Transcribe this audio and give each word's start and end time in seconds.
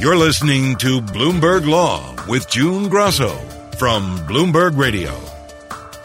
You're 0.00 0.16
listening 0.16 0.76
to 0.76 1.02
Bloomberg 1.02 1.68
Law 1.68 2.16
with 2.26 2.48
June 2.48 2.88
Grosso 2.88 3.36
from 3.76 4.16
Bloomberg 4.20 4.78
Radio. 4.78 5.14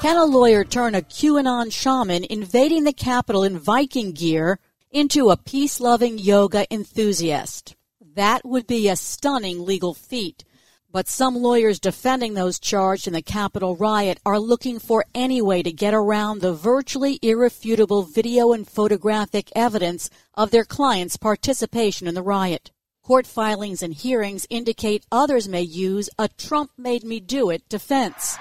Can 0.02 0.18
a 0.18 0.26
lawyer 0.26 0.66
turn 0.66 0.96
a 0.96 1.02
QAnon 1.02 1.72
shaman 1.72 2.26
invading 2.26 2.84
the 2.84 2.92
Capitol 2.92 3.46
in 3.46 3.58
Viking 3.58 4.12
gear 4.12 4.60
into 4.92 5.30
a 5.30 5.38
peace 5.38 5.80
loving 5.80 6.18
yoga 6.18 6.66
enthusiast? 6.70 7.78
That 8.16 8.44
would 8.44 8.68
be 8.68 8.90
a 8.90 8.98
stunning 8.98 9.66
legal 9.66 9.94
feat. 9.94 10.44
But 10.92 11.08
some 11.08 11.38
lawyers 11.38 11.80
defending 11.80 12.34
those 12.34 12.60
charged 12.60 13.08
in 13.08 13.14
the 13.14 13.22
Capitol 13.22 13.78
riot 13.78 14.20
are 14.26 14.40
looking 14.40 14.78
for 14.78 15.06
any 15.16 15.42
way 15.42 15.64
to 15.64 15.72
get 15.72 15.94
around 15.94 16.42
the 16.42 16.54
virtually 16.54 17.18
irrefutable 17.22 18.04
video 18.04 18.52
and 18.52 18.68
photographic 18.68 19.54
evidence 19.56 20.10
of 20.34 20.52
their 20.52 20.66
clients' 20.66 21.16
participation 21.16 22.08
in 22.08 22.14
the 22.14 22.22
riot. 22.22 22.72
Court 23.06 23.28
filings 23.28 23.84
and 23.84 23.94
hearings 23.94 24.48
indicate 24.50 25.06
others 25.12 25.48
may 25.48 25.62
use 25.62 26.10
a 26.18 26.28
Trump 26.28 26.72
made 26.76 27.04
me 27.04 27.20
do 27.20 27.52
it 27.52 27.62
defense. 27.70 28.40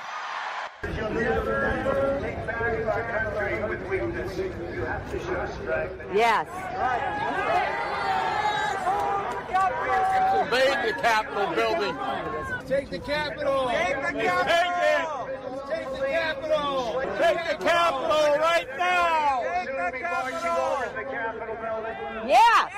Yes. 6.15 6.49
Invade 10.41 10.79
the 10.89 10.95
Capitol 10.99 11.55
building. 11.55 11.95
Take 12.67 12.89
the 12.89 13.01
Capitol. 13.01 13.69
Take 13.69 13.97
the 13.97 14.13
Capitol. 14.19 15.29
Take 15.69 15.91
the 15.91 16.07
Capitol. 16.07 17.03
Take 17.19 17.41
the 17.51 17.57
Capitol 17.63 18.39
right 18.41 18.69
now. 18.79 19.24
Yes. 22.27 22.73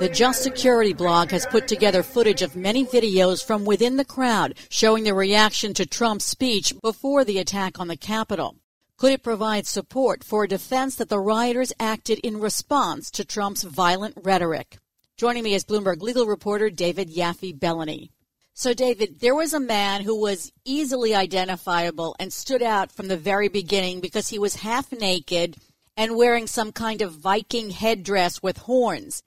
The 0.00 0.08
Just 0.08 0.42
Security 0.42 0.92
blog 0.92 1.30
has 1.30 1.46
put 1.46 1.68
together 1.68 2.02
footage 2.02 2.42
of 2.42 2.56
many 2.56 2.84
videos 2.84 3.44
from 3.44 3.64
within 3.64 3.96
the 3.96 4.04
crowd 4.04 4.54
showing 4.68 5.04
the 5.04 5.14
reaction 5.14 5.74
to 5.74 5.86
Trump's 5.86 6.24
speech 6.24 6.74
before 6.82 7.24
the 7.24 7.38
attack 7.38 7.78
on 7.78 7.88
the 7.88 7.96
Capitol. 7.96 8.56
Could 8.96 9.12
it 9.12 9.22
provide 9.22 9.66
support 9.66 10.24
for 10.24 10.44
a 10.44 10.48
defense 10.48 10.96
that 10.96 11.08
the 11.08 11.20
rioters 11.20 11.72
acted 11.78 12.18
in 12.20 12.40
response 12.40 13.10
to 13.12 13.24
Trump's 13.24 13.62
violent 13.62 14.16
rhetoric? 14.22 14.78
Joining 15.16 15.44
me 15.44 15.54
is 15.54 15.64
Bloomberg 15.64 16.02
legal 16.02 16.26
reporter 16.26 16.70
David 16.70 17.14
Yaffe 17.14 17.58
Bellany. 17.58 18.10
So, 18.54 18.74
David, 18.74 19.20
there 19.20 19.34
was 19.34 19.54
a 19.54 19.60
man 19.60 20.02
who 20.02 20.20
was 20.20 20.52
easily 20.64 21.14
identifiable 21.14 22.14
and 22.18 22.32
stood 22.32 22.62
out 22.62 22.92
from 22.92 23.08
the 23.08 23.16
very 23.16 23.48
beginning 23.48 24.00
because 24.00 24.28
he 24.28 24.38
was 24.38 24.56
half 24.56 24.92
naked 24.92 25.56
and 25.96 26.16
wearing 26.16 26.46
some 26.46 26.72
kind 26.72 27.02
of 27.02 27.12
Viking 27.12 27.70
headdress 27.70 28.42
with 28.42 28.58
horns. 28.58 29.22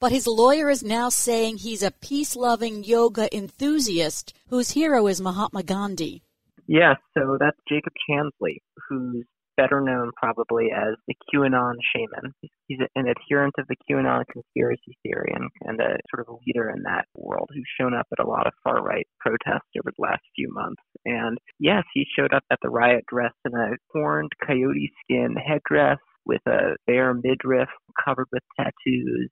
But 0.00 0.12
his 0.12 0.26
lawyer 0.26 0.70
is 0.70 0.82
now 0.82 1.10
saying 1.10 1.58
he's 1.58 1.82
a 1.82 1.90
peace 1.90 2.34
loving 2.34 2.84
yoga 2.84 3.34
enthusiast 3.36 4.32
whose 4.48 4.70
hero 4.70 5.06
is 5.06 5.20
Mahatma 5.20 5.62
Gandhi. 5.62 6.22
Yes, 6.66 6.96
so 7.12 7.36
that's 7.38 7.58
Jacob 7.68 7.92
Chansley, 8.08 8.58
who's 8.88 9.26
better 9.56 9.80
known 9.80 10.10
probably 10.16 10.70
as 10.74 10.94
the 11.06 11.14
QAnon 11.28 11.74
shaman. 11.94 12.32
He's 12.66 12.78
an 12.94 13.06
adherent 13.08 13.54
of 13.58 13.66
the 13.68 13.76
QAnon 13.90 14.24
conspiracy 14.32 14.96
theory 15.02 15.34
and, 15.34 15.50
and 15.62 15.80
a 15.80 15.98
sort 16.08 16.26
of 16.26 16.28
a 16.28 16.38
leader 16.46 16.70
in 16.70 16.82
that 16.84 17.04
world 17.14 17.50
who's 17.52 17.68
shown 17.78 17.92
up 17.92 18.06
at 18.12 18.24
a 18.24 18.28
lot 18.28 18.46
of 18.46 18.54
far 18.64 18.82
right 18.82 19.06
protests 19.18 19.68
over 19.78 19.92
the 19.94 20.02
last 20.02 20.22
few 20.34 20.48
months. 20.50 20.80
And 21.04 21.36
yes, 21.58 21.82
he 21.92 22.06
showed 22.16 22.32
up 22.32 22.44
at 22.50 22.58
the 22.62 22.70
riot 22.70 23.04
dressed 23.06 23.36
in 23.44 23.52
a 23.54 23.76
horned 23.92 24.32
coyote 24.46 24.92
skin 25.04 25.34
headdress 25.36 25.98
with 26.30 26.46
a 26.46 26.76
bare 26.86 27.12
midriff 27.12 27.68
covered 28.04 28.28
with 28.32 28.42
tattoos 28.56 29.30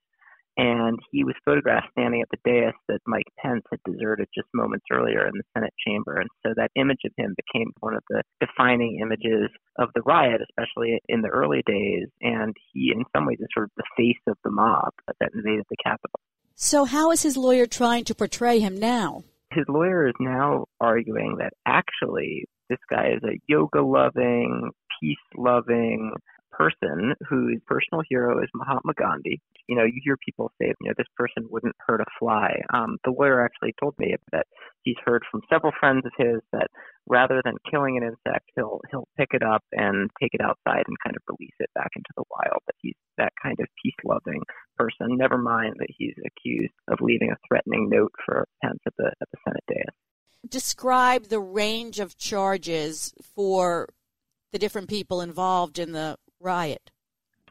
and 0.59 0.99
he 1.09 1.23
was 1.23 1.35
photographed 1.45 1.87
standing 1.91 2.21
at 2.21 2.27
the 2.31 2.37
dais 2.43 2.73
that 2.89 2.99
Mike 3.07 3.31
Pence 3.39 3.63
had 3.71 3.79
deserted 3.85 4.27
just 4.35 4.49
moments 4.53 4.85
earlier 4.91 5.25
in 5.25 5.31
the 5.35 5.43
Senate 5.55 5.73
chamber. 5.87 6.19
And 6.19 6.29
so 6.45 6.53
that 6.57 6.71
image 6.75 6.99
of 7.05 7.13
him 7.15 7.33
became 7.37 7.71
one 7.79 7.95
of 7.95 8.03
the 8.09 8.23
defining 8.41 8.99
images 9.01 9.49
of 9.77 9.87
the 9.95 10.01
riot, 10.01 10.41
especially 10.49 10.99
in 11.07 11.21
the 11.21 11.29
early 11.29 11.63
days. 11.65 12.07
And 12.19 12.53
he, 12.73 12.91
in 12.93 13.05
some 13.15 13.25
ways, 13.25 13.37
is 13.39 13.47
sort 13.53 13.67
of 13.67 13.71
the 13.77 13.87
face 13.95 14.21
of 14.27 14.35
the 14.43 14.51
mob 14.51 14.91
that 15.07 15.31
invaded 15.33 15.63
the 15.69 15.77
Capitol. 15.81 16.19
So, 16.55 16.83
how 16.83 17.11
is 17.11 17.23
his 17.23 17.37
lawyer 17.37 17.65
trying 17.65 18.03
to 18.05 18.15
portray 18.15 18.59
him 18.59 18.77
now? 18.77 19.23
His 19.53 19.63
lawyer 19.69 20.09
is 20.09 20.15
now 20.19 20.65
arguing 20.81 21.37
that 21.39 21.53
actually 21.65 22.43
this 22.69 22.79
guy 22.89 23.13
is 23.15 23.23
a 23.23 23.39
yoga 23.47 23.81
loving, 23.81 24.71
peace 24.99 25.17
loving, 25.37 26.11
person 26.59 27.13
whose 27.27 27.59
personal 27.65 28.03
hero 28.09 28.43
is 28.43 28.49
Mahatma 28.53 28.93
Gandhi. 28.97 29.41
You 29.67 29.77
know, 29.77 29.85
you 29.85 30.01
hear 30.03 30.17
people 30.17 30.51
say, 30.61 30.73
you 30.81 30.89
know, 30.89 30.93
this 30.97 31.07
person 31.15 31.47
wouldn't 31.49 31.75
hurt 31.87 32.01
a 32.01 32.05
fly. 32.19 32.59
Um, 32.73 32.97
the 33.05 33.11
lawyer 33.11 33.43
actually 33.43 33.73
told 33.79 33.95
me 33.97 34.15
that 34.33 34.45
he's 34.83 34.97
heard 35.05 35.23
from 35.31 35.41
several 35.49 35.71
friends 35.79 36.03
of 36.05 36.11
his 36.17 36.41
that 36.51 36.67
rather 37.07 37.41
than 37.45 37.55
killing 37.71 37.97
an 37.97 38.03
insect, 38.03 38.49
he'll 38.55 38.81
he'll 38.91 39.07
pick 39.17 39.29
it 39.31 39.41
up 39.41 39.63
and 39.71 40.09
take 40.21 40.33
it 40.33 40.41
outside 40.41 40.83
and 40.87 40.97
kind 41.03 41.15
of 41.15 41.23
release 41.29 41.55
it 41.59 41.69
back 41.75 41.91
into 41.95 42.09
the 42.17 42.23
wild. 42.29 42.61
That 42.67 42.75
he's 42.81 42.95
that 43.17 43.31
kind 43.41 43.57
of 43.59 43.67
peace-loving 43.81 44.41
person. 44.77 45.17
Never 45.17 45.37
mind 45.37 45.75
that 45.79 45.89
he's 45.97 46.15
accused 46.25 46.73
of 46.89 46.99
leaving 47.01 47.31
a 47.31 47.37
threatening 47.47 47.89
note 47.89 48.11
for 48.25 48.45
Pence 48.61 48.79
at 48.85 48.93
the 48.97 49.11
at 49.21 49.27
the 49.31 49.37
Senate 49.47 49.63
dais. 49.67 50.49
Describe 50.49 51.25
the 51.25 51.39
range 51.39 51.99
of 51.99 52.17
charges 52.17 53.13
for 53.35 53.89
the 54.51 54.59
different 54.59 54.89
people 54.89 55.21
involved 55.21 55.77
in 55.77 55.91
the 55.91 56.17
riot? 56.39 56.91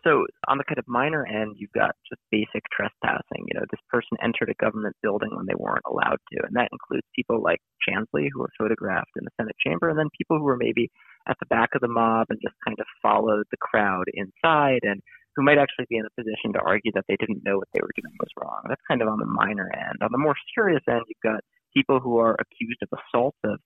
So 0.04 0.26
on 0.46 0.58
the 0.58 0.64
kind 0.64 0.78
of 0.78 0.86
minor 0.86 1.26
end, 1.26 1.56
you've 1.58 1.72
got 1.72 1.96
just 2.08 2.22
basic 2.30 2.62
trespassing. 2.70 3.44
You 3.46 3.58
know, 3.58 3.66
this 3.70 3.82
person 3.90 4.16
entered 4.22 4.48
a 4.48 4.62
government 4.62 4.94
building 5.02 5.34
when 5.34 5.46
they 5.46 5.58
weren't 5.58 5.84
allowed 5.90 6.22
to, 6.32 6.46
and 6.46 6.54
that 6.54 6.70
includes 6.72 7.06
people 7.14 7.42
like 7.42 7.60
Chansley 7.82 8.28
who 8.32 8.40
were 8.40 8.54
photographed 8.56 9.10
in 9.16 9.24
the 9.24 9.34
Senate 9.36 9.56
chamber, 9.58 9.88
and 9.88 9.98
then 9.98 10.08
people 10.16 10.38
who 10.38 10.44
were 10.44 10.56
maybe 10.56 10.88
at 11.28 11.36
the 11.40 11.50
back 11.50 11.70
of 11.74 11.80
the 11.80 11.88
mob 11.88 12.26
and 12.30 12.38
just 12.40 12.54
kind 12.64 12.78
of 12.78 12.86
followed 13.02 13.44
the 13.50 13.58
crowd 13.60 14.04
inside, 14.14 14.80
and 14.82 15.02
who 15.34 15.42
might 15.42 15.58
actually 15.58 15.86
be 15.88 15.98
in 15.98 16.06
a 16.06 16.20
position 16.20 16.52
to 16.52 16.60
argue 16.60 16.92
that 16.94 17.04
they 17.08 17.16
didn't 17.18 17.44
know 17.44 17.58
what 17.58 17.68
they 17.74 17.80
were 17.82 17.94
doing 18.00 18.14
was 18.18 18.30
wrong. 18.40 18.62
That's 18.68 18.88
kind 18.88 19.02
of 19.02 19.08
on 19.08 19.18
the 19.18 19.26
minor 19.26 19.70
end. 19.74 19.98
On 20.02 20.10
the 20.12 20.18
more 20.18 20.34
serious 20.54 20.82
end, 20.88 21.02
you've 21.06 21.22
got 21.22 21.42
people 21.74 22.00
who 22.00 22.18
are 22.18 22.36
accused 22.38 22.82
of 22.82 22.88
assault, 22.98 23.34
of 23.44 23.58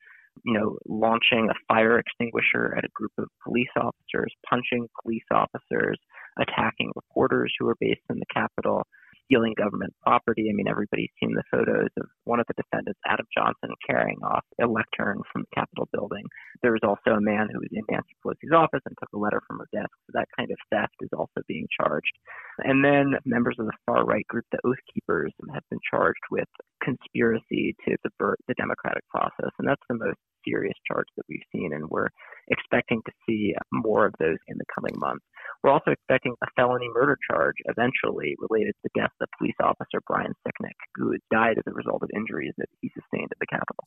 you 0.44 0.58
know, 0.58 0.76
launching 0.88 1.48
a 1.50 1.54
fire 1.68 1.98
extinguisher 1.98 2.74
at 2.76 2.84
a 2.84 2.88
group 2.94 3.12
of 3.18 3.28
police 3.44 3.72
officers, 3.76 4.32
punching 4.48 4.88
police 5.02 5.26
officers, 5.30 5.98
attacking 6.38 6.90
reporters 6.94 7.52
who 7.58 7.66
were 7.66 7.76
based 7.80 8.02
in 8.10 8.18
the 8.18 8.26
Capitol, 8.32 8.82
stealing 9.24 9.54
government 9.56 9.94
property. 10.02 10.48
I 10.50 10.54
mean, 10.54 10.68
everybody's 10.68 11.12
seen 11.20 11.34
the 11.34 11.44
photos 11.50 11.88
of 11.98 12.06
one 12.24 12.40
of 12.40 12.46
the 12.48 12.60
defendants, 12.60 13.00
Adam 13.06 13.26
Johnson, 13.36 13.70
carrying 13.86 14.18
off 14.22 14.44
a 14.60 14.66
lectern 14.66 15.20
from 15.32 15.42
the 15.42 15.54
Capitol 15.54 15.88
building. 15.92 16.24
There 16.62 16.72
was 16.72 16.84
also 16.84 17.16
a 17.16 17.20
man 17.20 17.48
who 17.52 17.60
was 17.60 17.72
in 17.72 17.84
Nancy 17.90 18.12
Pelosi's 18.20 18.52
office 18.52 18.82
and 18.84 18.96
took 18.98 19.12
a 19.14 19.18
letter 19.18 19.40
from 19.46 19.58
her 19.58 19.68
desk. 19.72 19.92
So 20.06 20.12
that 20.14 20.28
kind 20.36 20.50
of 20.50 20.58
theft 20.70 20.96
is 21.00 21.10
also 21.16 21.40
being 21.48 21.66
charged. 21.80 22.12
And 22.58 22.84
then 22.84 23.14
members 23.24 23.56
of 23.58 23.66
the 23.66 23.78
far 23.86 24.04
right 24.04 24.26
group, 24.26 24.44
the 24.52 24.58
Oath 24.64 24.82
Keepers, 24.92 25.32
have 25.52 25.64
been 25.70 25.80
charged 25.90 26.20
with 26.30 26.48
conspiracy 26.82 27.74
to 27.86 27.96
subvert 28.02 28.38
the 28.48 28.54
democratic 28.54 29.08
process. 29.08 29.50
And 29.58 29.68
that's 29.68 29.82
the 29.88 29.96
most 29.96 30.18
serious 30.44 30.74
charge 30.86 31.06
that 31.16 31.26
we've 31.28 31.46
seen. 31.52 31.72
And 31.72 31.88
we're 31.88 32.08
expecting 32.48 33.00
to 33.06 33.12
see 33.26 33.54
more 33.72 34.06
of 34.06 34.14
those 34.18 34.38
in 34.48 34.58
the 34.58 34.68
coming 34.74 34.98
months. 34.98 35.24
We're 35.62 35.70
also 35.70 35.92
expecting 35.92 36.34
a 36.42 36.46
felony 36.56 36.88
murder 36.92 37.16
charge 37.30 37.56
eventually 37.66 38.34
related 38.38 38.74
to 38.74 38.82
the 38.84 39.00
death 39.00 39.12
of 39.20 39.28
police 39.38 39.54
officer 39.62 40.00
Brian 40.06 40.34
Sicknick, 40.46 40.78
who 40.96 41.14
died 41.30 41.58
as 41.58 41.64
a 41.66 41.74
result 41.74 42.02
of 42.02 42.10
injuries 42.14 42.54
that 42.58 42.68
he 42.80 42.90
sustained 42.94 43.30
at 43.30 43.38
the 43.38 43.46
Capitol. 43.46 43.86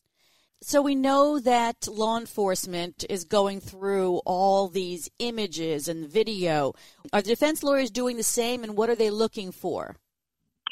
So 0.62 0.82
we 0.82 0.96
know 0.96 1.40
that 1.40 1.88
law 1.88 2.18
enforcement 2.18 3.06
is 3.10 3.24
going 3.24 3.60
through 3.60 4.22
all 4.26 4.68
these 4.68 5.10
images 5.20 5.88
and 5.88 6.10
video. 6.10 6.74
Are 7.14 7.22
defense 7.22 7.62
lawyers 7.62 7.92
doing 7.92 8.18
the 8.18 8.24
same, 8.24 8.64
and 8.64 8.76
what 8.76 8.90
are 8.90 8.96
they 8.96 9.10
looking 9.10 9.52
for? 9.52 9.96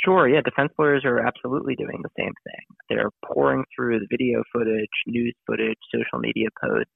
Sure, 0.03 0.27
yeah, 0.27 0.41
defense 0.43 0.71
lawyers 0.77 1.05
are 1.05 1.19
absolutely 1.19 1.75
doing 1.75 2.01
the 2.01 2.09
same 2.17 2.33
thing. 2.43 2.65
They're 2.89 3.11
pouring 3.25 3.63
through 3.75 3.99
the 3.99 4.07
video 4.09 4.43
footage, 4.51 4.89
news 5.07 5.35
footage, 5.47 5.77
social 5.93 6.19
media 6.19 6.47
posts, 6.61 6.91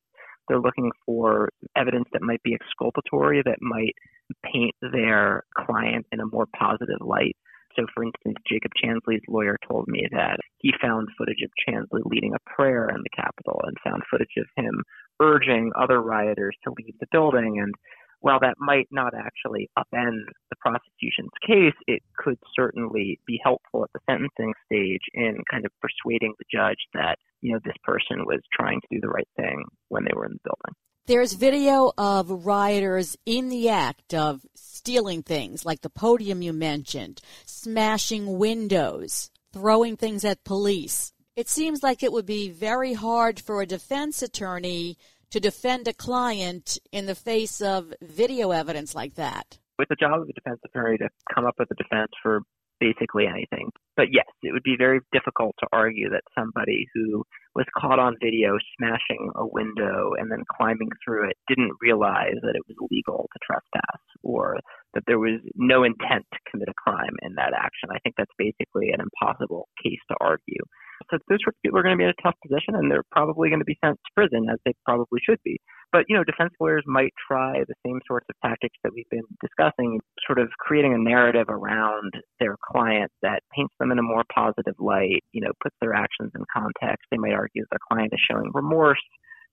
they're 0.47 0.59
looking 0.59 0.91
for 1.05 1.49
evidence 1.75 2.07
that 2.13 2.21
might 2.21 2.41
be 2.43 2.55
exculpatory, 2.55 3.41
that 3.45 3.61
might 3.61 3.95
paint 4.43 4.73
their 4.81 5.43
client 5.57 6.05
in 6.11 6.19
a 6.19 6.25
more 6.25 6.47
positive 6.57 6.99
light. 7.01 7.35
So, 7.77 7.85
for 7.93 8.03
instance, 8.03 8.37
Jacob 8.49 8.71
Chansley's 8.83 9.23
lawyer 9.27 9.57
told 9.69 9.87
me 9.87 10.07
that 10.11 10.39
he 10.59 10.71
found 10.81 11.09
footage 11.17 11.43
of 11.43 11.51
Chansley 11.67 12.01
leading 12.05 12.33
a 12.33 12.49
prayer 12.55 12.89
in 12.89 13.03
the 13.03 13.15
Capitol 13.15 13.61
and 13.63 13.77
found 13.83 14.01
footage 14.09 14.33
of 14.37 14.47
him 14.55 14.83
urging 15.21 15.71
other 15.79 16.01
rioters 16.01 16.55
to 16.63 16.73
leave 16.77 16.95
the 16.99 17.07
building. 17.11 17.59
And 17.61 17.73
while 18.19 18.39
that 18.39 18.55
might 18.57 18.87
not 18.89 19.13
actually 19.13 19.69
upend 19.77 20.25
the 20.49 20.55
prosecution's 20.59 21.29
case, 21.45 21.77
it 21.87 22.01
could 22.17 22.39
certainly 22.55 23.19
be 23.27 23.39
helpful 23.43 23.83
at 23.83 23.91
the 23.93 23.99
sentencing 24.09 24.53
stage 24.65 25.05
in 25.13 25.37
kind 25.51 25.65
of 25.65 25.71
persuading 25.81 26.33
the 26.39 26.45
judge 26.51 26.81
that, 26.95 27.17
you 27.41 27.53
know, 27.53 27.59
this 27.63 27.77
person 27.83 28.25
was 28.25 28.41
trying 28.51 28.81
to 28.81 28.87
do 28.91 28.99
the 28.99 29.09
right 29.09 29.29
thing 29.35 29.63
when 29.89 30.03
they 30.03 30.15
were 30.15 30.25
in 30.25 30.33
the 30.33 30.39
building. 30.43 30.75
There's 31.05 31.33
video 31.33 31.93
of 31.97 32.45
rioters 32.45 33.15
in 33.25 33.47
the 33.47 33.69
act 33.69 34.13
of 34.13 34.41
stealing 34.87 35.21
things 35.21 35.65
like 35.65 35.81
the 35.81 35.89
podium 35.89 36.41
you 36.41 36.53
mentioned, 36.53 37.19
smashing 37.45 38.37
windows, 38.37 39.29
throwing 39.51 39.97
things 39.97 40.23
at 40.23 40.45
police. 40.45 41.11
It 41.35 41.49
seems 41.49 41.83
like 41.83 42.03
it 42.03 42.13
would 42.13 42.25
be 42.25 42.49
very 42.49 42.93
hard 42.93 43.37
for 43.37 43.61
a 43.61 43.65
defense 43.65 44.21
attorney 44.21 44.97
to 45.31 45.41
defend 45.41 45.89
a 45.89 45.93
client 45.93 46.77
in 46.93 47.05
the 47.05 47.15
face 47.15 47.59
of 47.59 47.93
video 48.01 48.51
evidence 48.51 48.95
like 48.95 49.15
that. 49.15 49.59
It's 49.77 49.89
the 49.89 49.97
job 49.97 50.21
of 50.21 50.27
the 50.27 50.31
defense 50.31 50.61
attorney 50.63 50.97
to 50.99 51.09
come 51.35 51.45
up 51.45 51.55
with 51.59 51.69
a 51.69 51.75
defense 51.75 52.11
for 52.23 52.43
basically 52.79 53.25
anything. 53.27 53.69
But 53.95 54.07
yes, 54.11 54.27
it 54.43 54.53
would 54.53 54.63
be 54.63 54.75
very 54.77 54.99
difficult 55.11 55.55
to 55.59 55.67
argue 55.73 56.09
that 56.09 56.23
somebody 56.37 56.85
who 56.93 57.23
was 57.55 57.65
caught 57.75 57.99
on 57.99 58.15
video 58.21 58.57
smashing 58.77 59.31
a 59.35 59.45
window 59.47 60.13
and 60.17 60.31
then 60.31 60.43
climbing 60.57 60.89
through 61.03 61.29
it 61.29 61.37
didn't 61.47 61.73
realize 61.81 62.37
that 62.43 62.55
it 62.55 62.61
was 62.67 62.77
illegal 62.77 63.27
to 63.33 63.39
trespass 63.41 64.01
or 64.23 64.57
that 64.93 65.03
there 65.07 65.19
was 65.19 65.39
no 65.55 65.83
intent 65.83 66.25
to 66.31 66.39
commit 66.49 66.69
a 66.69 66.73
crime 66.77 67.15
in 67.23 67.33
that 67.35 67.53
action. 67.57 67.89
I 67.91 67.99
think 67.99 68.15
that's 68.17 68.31
basically 68.37 68.89
an 68.93 69.01
impossible 69.01 69.67
case 69.83 69.99
to 70.09 70.15
argue. 70.21 70.61
So 71.09 71.17
those 71.29 71.39
people 71.63 71.79
are 71.79 71.83
going 71.83 71.95
to 71.95 71.97
be 71.97 72.03
in 72.03 72.09
a 72.09 72.21
tough 72.21 72.35
position, 72.41 72.75
and 72.75 72.91
they're 72.91 73.07
probably 73.11 73.49
going 73.49 73.59
to 73.59 73.65
be 73.65 73.77
sent 73.83 73.95
to 73.97 74.11
prison, 74.15 74.47
as 74.51 74.59
they 74.65 74.73
probably 74.85 75.19
should 75.23 75.39
be. 75.43 75.59
But 75.91 76.05
you 76.09 76.15
know, 76.15 76.23
defense 76.23 76.51
lawyers 76.59 76.83
might 76.85 77.13
try 77.27 77.63
the 77.67 77.75
same 77.85 77.99
sorts 78.07 78.27
of 78.29 78.35
tactics 78.43 78.75
that 78.83 78.91
we've 78.93 79.09
been 79.09 79.27
discussing, 79.41 79.99
sort 80.25 80.39
of 80.39 80.49
creating 80.59 80.93
a 80.93 80.97
narrative 80.97 81.47
around 81.49 82.11
their 82.39 82.57
client 82.71 83.11
that 83.21 83.43
paints 83.55 83.73
them 83.79 83.91
in 83.91 83.99
a 83.99 84.03
more 84.03 84.23
positive 84.33 84.75
light. 84.79 85.23
You 85.31 85.41
know, 85.41 85.51
puts 85.63 85.75
their 85.81 85.93
actions 85.93 86.31
in 86.35 86.43
context. 86.53 87.07
They 87.11 87.17
might 87.17 87.33
argue 87.33 87.65
their 87.71 87.79
client 87.91 88.13
is 88.13 88.21
showing 88.29 88.51
remorse. 88.53 89.01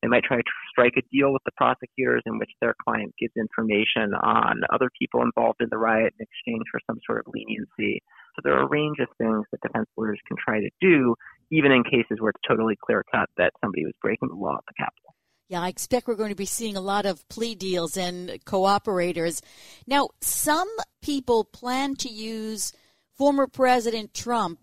They 0.05 0.09
might 0.09 0.25
try 0.25 0.37
to 0.37 0.53
strike 0.69 0.99
a 0.99 1.03
deal 1.11 1.33
with 1.33 1.41
the 1.47 1.57
prosecutors 1.57 2.23
in 2.27 2.39
which 2.39 2.51
their 2.61 2.75
client 2.85 3.15
gives 3.19 3.33
information 3.39 4.13
on 4.13 4.61
other 4.71 4.91
people 5.01 5.23
involved 5.23 5.63
in 5.63 5.69
the 5.71 5.79
riot 5.79 6.13
in 6.19 6.27
exchange 6.29 6.65
for 6.71 6.79
some 6.87 7.01
sort 7.07 7.25
of 7.25 7.33
leniency. 7.33 8.03
So 8.37 8.43
there 8.45 8.53
are 8.53 8.65
a 8.65 8.69
range 8.69 8.99
of 9.01 9.09
things 9.17 9.47
that 9.51 9.63
defense 9.63 9.89
lawyers 9.97 10.21
can 10.29 10.37
try 10.37 10.61
to 10.61 10.69
do, 10.79 11.15
even 11.51 11.73
in 11.73 11.85
cases 11.85 12.19
where 12.21 12.31
it's 12.31 12.41
totally 12.49 12.77
clear 12.81 13.05
cut 13.11 13.29
that 13.37 13.53
somebody 13.61 13.85
was 13.85 13.95
breaking 14.01 14.29
the 14.29 14.35
law 14.35 14.57
at 14.57 14.65
the 14.67 14.75
Capitol. 14.79 15.15
Yeah, 15.49 15.63
I 15.63 15.69
expect 15.69 16.09
we're 16.09 16.15
going 16.15 16.31
to 16.31 16.37
be 16.37 16.47
seeing 16.47 16.77
a 16.77 16.81
lot 16.81 17.05
of 17.05 17.29
plea 17.29 17.55
deals 17.55 17.97
and 17.97 18.31
cooperators. 18.45 19.43
Now, 19.87 20.09
some 20.21 20.69
people 21.03 21.45
plan 21.45 21.97
to 21.97 22.09
use 22.09 22.73
former 23.17 23.47
President 23.47 24.15
Trump 24.15 24.59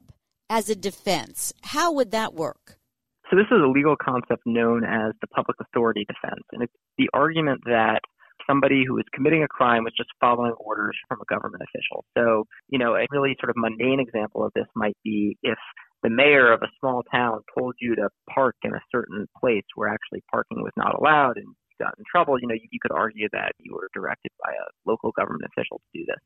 as 0.49 0.69
a 0.69 0.75
defense. 0.75 1.53
How 1.61 1.93
would 1.93 2.11
that 2.11 2.33
work? 2.33 2.77
So, 3.29 3.37
this 3.37 3.45
is 3.45 3.61
a 3.63 3.67
legal 3.67 3.95
concept 3.95 4.41
known 4.45 4.83
as 4.83 5.13
the 5.21 5.27
public 5.27 5.57
authority 5.61 6.05
defense. 6.05 6.43
And 6.51 6.63
it's 6.63 6.73
the 6.97 7.09
argument 7.13 7.61
that 7.65 8.01
somebody 8.47 8.83
who 8.85 8.97
is 8.97 9.05
committing 9.13 9.43
a 9.43 9.47
crime 9.47 9.83
was 9.83 9.93
just 9.95 10.09
following 10.19 10.53
orders 10.53 10.97
from 11.07 11.19
a 11.21 11.25
government 11.33 11.63
official. 11.63 12.03
So, 12.17 12.45
you 12.69 12.79
know, 12.79 12.95
a 12.95 13.05
really 13.11 13.35
sort 13.39 13.49
of 13.49 13.55
mundane 13.55 13.99
example 13.99 14.43
of 14.43 14.51
this 14.55 14.65
might 14.75 14.97
be 15.03 15.37
if 15.43 15.57
the 16.03 16.09
mayor 16.09 16.51
of 16.51 16.61
a 16.61 16.71
small 16.79 17.03
town 17.11 17.41
told 17.57 17.75
you 17.79 17.95
to 17.95 18.09
park 18.33 18.55
in 18.63 18.73
a 18.73 18.81
certain 18.91 19.27
place 19.39 19.63
where 19.75 19.89
actually 19.89 20.23
parking 20.31 20.61
was 20.61 20.73
not 20.75 20.97
allowed 20.99 21.37
and 21.37 21.45
you 21.45 21.85
got 21.85 21.93
in 21.97 22.03
trouble, 22.09 22.39
you 22.39 22.47
know, 22.47 22.55
you, 22.55 22.67
you 22.71 22.79
could 22.81 22.91
argue 22.91 23.27
that 23.33 23.53
you 23.59 23.73
were 23.73 23.89
directed 23.93 24.31
by 24.43 24.51
a 24.51 24.89
local 24.89 25.11
government 25.11 25.45
official 25.45 25.79
to 25.79 25.99
do 25.99 26.05
this. 26.07 26.17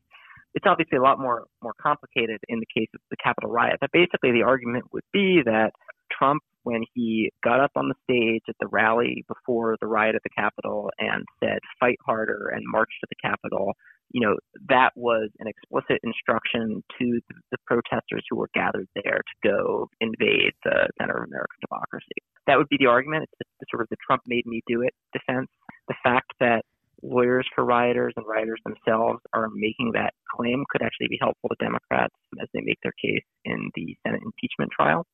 It's 0.54 0.64
obviously 0.66 0.96
a 0.96 1.02
lot 1.02 1.20
more 1.20 1.44
more 1.62 1.74
complicated 1.80 2.40
in 2.48 2.60
the 2.60 2.66
case 2.74 2.88
of 2.94 3.00
the 3.10 3.16
Capitol 3.22 3.50
riot. 3.50 3.76
But 3.80 3.92
basically, 3.92 4.32
the 4.32 4.42
argument 4.42 4.84
would 4.92 5.04
be 5.12 5.42
that 5.44 5.72
Trump, 6.10 6.42
when 6.62 6.82
he 6.94 7.30
got 7.44 7.60
up 7.60 7.72
on 7.76 7.88
the 7.88 7.94
stage 8.04 8.42
at 8.48 8.54
the 8.58 8.66
rally 8.68 9.24
before 9.28 9.76
the 9.80 9.86
riot 9.86 10.14
at 10.14 10.22
the 10.22 10.30
Capitol 10.30 10.90
and 10.98 11.24
said 11.42 11.58
"Fight 11.78 11.98
harder" 12.06 12.48
and 12.54 12.64
march 12.66 12.88
to 13.00 13.06
the 13.10 13.28
Capitol, 13.28 13.74
you 14.10 14.20
know, 14.20 14.36
that 14.68 14.90
was 14.94 15.30
an 15.40 15.46
explicit 15.46 16.00
instruction 16.04 16.82
to 16.98 17.20
the 17.50 17.58
protesters 17.66 18.24
who 18.30 18.36
were 18.36 18.50
gathered 18.54 18.88
there 18.94 19.20
to 19.20 19.48
go 19.48 19.88
invade 20.00 20.52
the 20.64 20.88
center 20.98 21.22
of 21.22 21.28
American 21.28 21.58
democracy. 21.68 22.22
That 22.46 22.56
would 22.56 22.68
be 22.68 22.76
the 22.78 22.86
argument. 22.86 23.24
It's 23.24 23.50
the, 23.60 23.66
sort 23.70 23.82
of 23.82 23.88
the 23.90 23.96
Trump 24.06 24.22
made 24.26 24.46
me 24.46 24.62
do 24.66 24.82
it 24.82 24.94
defense. 25.12 25.48
The 25.88 25.96
fact 26.02 26.32
that 26.40 26.62
lawyers 27.02 27.46
for 27.54 27.64
rioters 27.64 28.14
and 28.16 28.26
rioters 28.26 28.60
themselves 28.64 29.20
are 29.32 29.48
making 29.52 29.92
that 29.94 30.14
claim 30.34 30.64
could 30.70 30.82
actually 30.82 31.08
be 31.08 31.18
helpful 31.20 31.50
to 31.50 31.56
Democrats 31.64 32.14
as 32.40 32.48
they 32.54 32.60
make 32.62 32.78
their 32.82 32.94
case 33.02 33.24
in 33.44 33.70
the 33.74 33.96
Senate 34.06 34.22
impeachment 34.24 34.70
trial, 34.70 35.04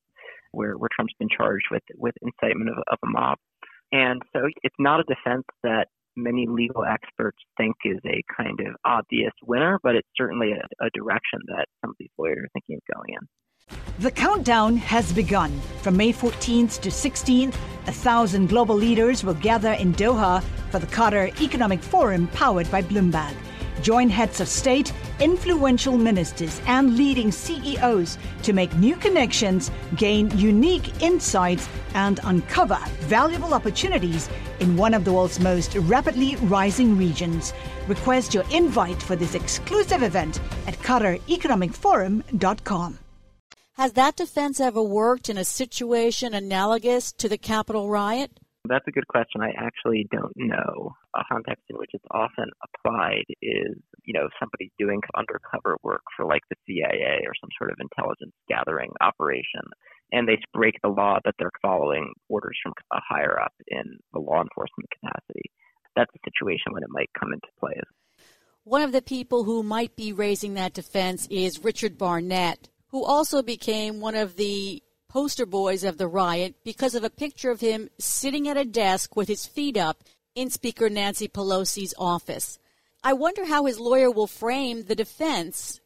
where, 0.53 0.77
where 0.77 0.91
Trump's 0.95 1.15
been 1.19 1.29
charged 1.29 1.67
with, 1.71 1.83
with 1.97 2.15
incitement 2.23 2.71
of, 2.71 2.77
of 2.91 2.99
a 3.03 3.11
mob. 3.11 3.39
And 3.91 4.23
so 4.33 4.49
it's 4.63 4.77
not 4.79 5.01
a 5.01 5.05
defense 5.05 5.45
that 5.63 5.89
many 6.17 6.47
legal 6.49 6.85
experts 6.85 7.39
think 7.57 7.75
is 7.85 7.99
a 8.07 8.23
kind 8.37 8.59
of 8.61 8.75
obvious 8.85 9.33
winner, 9.45 9.79
but 9.83 9.95
it's 9.95 10.09
certainly 10.17 10.53
a, 10.53 10.85
a 10.85 10.91
direction 10.95 11.41
that 11.47 11.67
some 11.81 11.91
of 11.91 11.97
these 11.99 12.11
lawyers 12.19 12.45
are 12.45 12.49
thinking 12.55 12.77
of 12.77 12.95
going 12.95 13.15
in. 13.15 13.27
The 14.01 14.11
countdown 14.11 14.77
has 14.77 15.13
begun. 15.13 15.61
From 15.83 15.97
May 15.97 16.13
14th 16.13 16.81
to 16.81 16.89
16th, 16.89 17.55
a 17.87 17.93
thousand 17.93 18.49
global 18.49 18.75
leaders 18.75 19.23
will 19.25 19.35
gather 19.35 19.73
in 19.73 19.95
Doha 19.95 20.43
for 20.71 20.79
the 20.79 20.87
Qatar 20.87 21.39
Economic 21.41 21.81
Forum 21.81 22.27
powered 22.29 22.71
by 22.71 22.83
Bloomberg. 22.83 23.35
Join 23.83 24.09
heads 24.09 24.41
of 24.41 24.49
state, 24.49 24.93
influential 25.19 25.99
ministers, 25.99 26.61
and 26.67 26.97
leading 26.97 27.33
CEOs 27.33 28.17
to 28.45 28.53
make 28.53 28.73
new 28.77 28.95
connections, 28.97 29.73
gain 29.97 30.31
unique 30.39 31.03
insights, 31.03 31.69
and 31.95 32.21
uncover 32.25 32.79
valuable 33.01 33.55
opportunities 33.55 34.29
in 34.61 34.77
one 34.77 34.95
of 34.95 35.05
the 35.05 35.13
world's 35.13 35.41
most 35.41 35.75
rapidly 35.75 36.37
rising 36.37 36.97
regions. 36.97 37.53
Request 37.89 38.35
your 38.35 38.45
invite 38.53 39.03
for 39.03 39.17
this 39.17 39.35
exclusive 39.35 40.05
event 40.05 40.39
at 40.69 40.79
QatarEconomicForum.com. 40.79 42.99
Has 43.73 43.95
that 43.95 44.17
defense 44.17 44.61
ever 44.61 44.83
worked 44.83 45.29
in 45.29 45.37
a 45.39 45.45
situation 45.45 46.35
analogous 46.35 47.13
to 47.15 47.29
the 47.29 47.39
Capitol 47.39 47.89
riot? 47.89 48.39
That's 48.69 48.87
a 48.87 48.93
good 48.93 49.09
question. 49.09 49.41
I 49.41 49.51
actually 49.59 50.07
don't 50.13 50.33
know. 50.37 50.95
A 51.17 51.23
context 51.31 51.65
in 51.69 51.77
which 51.77 51.91
it's 51.95 52.05
often 52.13 52.47
applied 52.63 53.25
is, 53.43 53.75
you 54.05 54.15
know, 54.15 54.29
somebody's 54.39 54.71
doing 54.79 55.01
undercover 55.17 55.77
work 55.83 56.03
for 56.17 56.25
like 56.27 56.43
the 56.49 56.57
CIA 56.67 57.27
or 57.27 57.35
some 57.41 57.51
sort 57.59 57.73
of 57.73 57.79
intelligence 57.81 58.33
gathering 58.49 58.91
operation, 59.01 59.63
and 60.13 60.29
they 60.29 60.39
break 60.55 60.75
the 60.83 60.89
law 60.89 61.19
that 61.25 61.35
they're 61.39 61.51
following 61.61 62.13
orders 62.29 62.57
from 62.63 62.73
a 62.93 63.01
higher 63.07 63.41
up 63.41 63.53
in 63.67 63.99
the 64.13 64.21
law 64.21 64.41
enforcement 64.41 64.89
capacity. 64.95 65.51
That's 65.97 66.13
a 66.15 66.25
situation 66.25 66.73
when 66.73 66.85
it 66.85 66.91
might 66.91 67.11
come 67.19 67.33
into 67.33 67.49
play. 67.59 67.75
One 68.65 68.83
of 68.83 68.93
the 68.93 69.03
people 69.03 69.43
who 69.43 69.65
might 69.65 69.97
be 69.97 70.13
raising 70.13 70.55
that 70.55 70.73
defense 70.73 71.27
is 71.31 71.65
Richard 71.65 71.99
Barnett, 71.99 72.69
who 72.89 73.05
also 73.05 73.43
became 73.43 74.01
one 74.01 74.15
of 74.15 74.37
the 74.37 74.83
poster 75.13 75.45
boys 75.45 75.85
of 75.85 75.99
the 75.99 76.09
riot 76.09 76.55
because 76.65 76.95
of 76.95 77.05
a 77.05 77.11
picture 77.11 77.51
of 77.51 77.61
him 77.61 77.91
sitting 77.99 78.49
at 78.49 78.57
a 78.57 78.65
desk 78.65 79.15
with 79.15 79.29
his 79.29 79.45
feet 79.45 79.77
up 79.77 80.03
in 80.35 80.49
Speaker 80.49 80.89
Nancy 80.89 81.29
Pelosi's 81.29 81.93
office. 81.99 82.59
I 83.05 83.13
wonder 83.13 83.45
how 83.45 83.67
his 83.67 83.79
lawyer 83.79 84.11
will 84.11 84.27
frame 84.27 84.85
the 84.85 84.95
defense. 84.95 85.83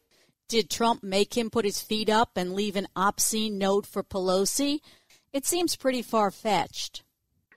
Did 0.47 0.69
Trump 0.69 1.03
make 1.03 1.37
him 1.37 1.49
put 1.49 1.65
his 1.65 1.81
feet 1.81 2.09
up 2.09 2.37
and 2.37 2.53
leave 2.53 2.77
an 2.77 2.87
obscene 2.95 3.57
note 3.57 3.85
for 3.85 4.01
Pelosi? 4.01 4.79
It 5.33 5.45
seems 5.45 5.75
pretty 5.75 6.03
far 6.03 6.31
fetched. 6.31 7.03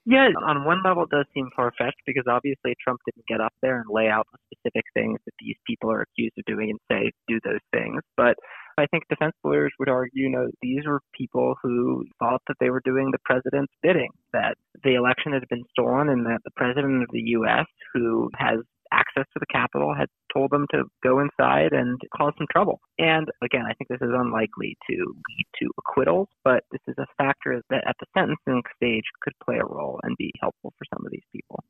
Yeah, 0.04 0.26
on 0.44 0.64
one 0.64 0.82
level, 0.84 1.04
it 1.04 1.10
does 1.10 1.26
seem 1.32 1.50
far 1.54 1.72
fetched 1.78 2.02
because 2.04 2.24
obviously 2.28 2.74
Trump 2.82 2.98
didn't 3.06 3.28
get 3.28 3.40
up 3.40 3.52
there 3.62 3.76
and 3.76 3.84
lay 3.88 4.08
out 4.08 4.26
the 4.32 4.38
specific 4.56 4.86
things 4.92 5.20
that 5.24 5.34
these 5.38 5.56
people 5.68 5.92
are 5.92 6.00
accused 6.02 6.34
of 6.36 6.44
doing 6.46 6.70
and 6.70 6.80
say, 6.90 7.12
do 7.28 7.38
those 7.44 7.62
things. 7.72 8.02
But 8.16 8.34
I 8.78 8.86
think 8.86 9.04
defense 9.08 9.34
lawyers 9.44 9.72
would 9.78 9.88
argue, 9.88 10.24
you 10.24 10.30
know, 10.30 10.48
these 10.62 10.86
were 10.86 11.00
people 11.16 11.54
who 11.62 12.04
thought 12.18 12.42
that 12.48 12.56
they 12.60 12.70
were 12.70 12.82
doing 12.84 13.10
the 13.10 13.18
president's 13.24 13.72
bidding, 13.82 14.10
that 14.32 14.56
the 14.84 14.94
election 14.94 15.32
had 15.32 15.48
been 15.48 15.64
stolen 15.70 16.08
and 16.08 16.26
that 16.26 16.40
the 16.44 16.50
president 16.56 17.02
of 17.02 17.08
the 17.12 17.22
U.S., 17.38 17.66
who 17.92 18.30
has 18.38 18.58
access 18.92 19.24
to 19.32 19.38
the 19.38 19.46
Capitol 19.46 19.94
had 19.96 20.08
told 20.32 20.50
them 20.50 20.66
to 20.72 20.84
go 21.02 21.20
inside 21.20 21.72
and 21.72 22.00
cause 22.16 22.32
some 22.38 22.46
trouble. 22.50 22.80
And 22.98 23.28
again, 23.42 23.64
I 23.68 23.74
think 23.74 23.88
this 23.88 24.00
is 24.00 24.12
unlikely 24.12 24.76
to 24.88 24.96
lead 24.96 25.46
to 25.60 25.70
acquittals, 25.78 26.28
but 26.44 26.64
this 26.72 26.80
is 26.88 26.96
a 26.98 27.06
factor 27.16 27.62
that 27.70 27.84
at 27.86 27.96
the 28.00 28.06
sentencing 28.16 28.62
stage 28.76 29.04
could 29.22 29.34
play 29.44 29.58
a 29.58 29.64
role 29.64 30.00
and 30.02 30.16
be 30.16 30.32
helpful 30.40 30.72
for 30.76 30.84
some 30.92 31.04
of 31.04 31.12
these 31.12 31.22
people. 31.32 31.62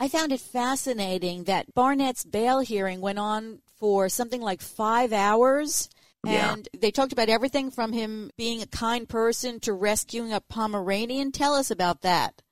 I 0.00 0.08
found 0.08 0.32
it 0.32 0.40
fascinating 0.40 1.44
that 1.44 1.72
Barnett's 1.72 2.24
bail 2.24 2.60
hearing 2.60 3.00
went 3.00 3.18
on 3.18 3.60
for 3.78 4.08
something 4.08 4.40
like 4.40 4.60
five 4.60 5.12
hours. 5.12 5.88
Yeah. 6.26 6.52
And 6.52 6.68
they 6.78 6.90
talked 6.90 7.12
about 7.12 7.28
everything 7.28 7.70
from 7.70 7.92
him 7.92 8.30
being 8.36 8.62
a 8.62 8.66
kind 8.66 9.08
person 9.08 9.60
to 9.60 9.72
rescuing 9.72 10.32
a 10.32 10.40
Pomeranian. 10.40 11.32
Tell 11.32 11.54
us 11.54 11.70
about 11.70 12.02
that. 12.02 12.42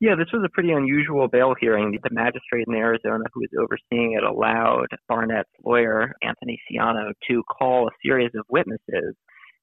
Yeah, 0.00 0.14
this 0.14 0.28
was 0.32 0.44
a 0.44 0.52
pretty 0.54 0.70
unusual 0.70 1.26
bail 1.26 1.54
hearing. 1.60 1.98
The 2.02 2.10
magistrate 2.12 2.66
in 2.68 2.74
Arizona 2.74 3.24
who 3.32 3.40
was 3.40 3.50
overseeing 3.58 4.12
it 4.12 4.22
allowed 4.22 4.86
Barnett's 5.08 5.50
lawyer, 5.64 6.12
Anthony 6.22 6.60
Ciano, 6.70 7.12
to 7.28 7.42
call 7.42 7.88
a 7.88 7.90
series 8.04 8.30
of 8.38 8.44
witnesses, 8.48 9.16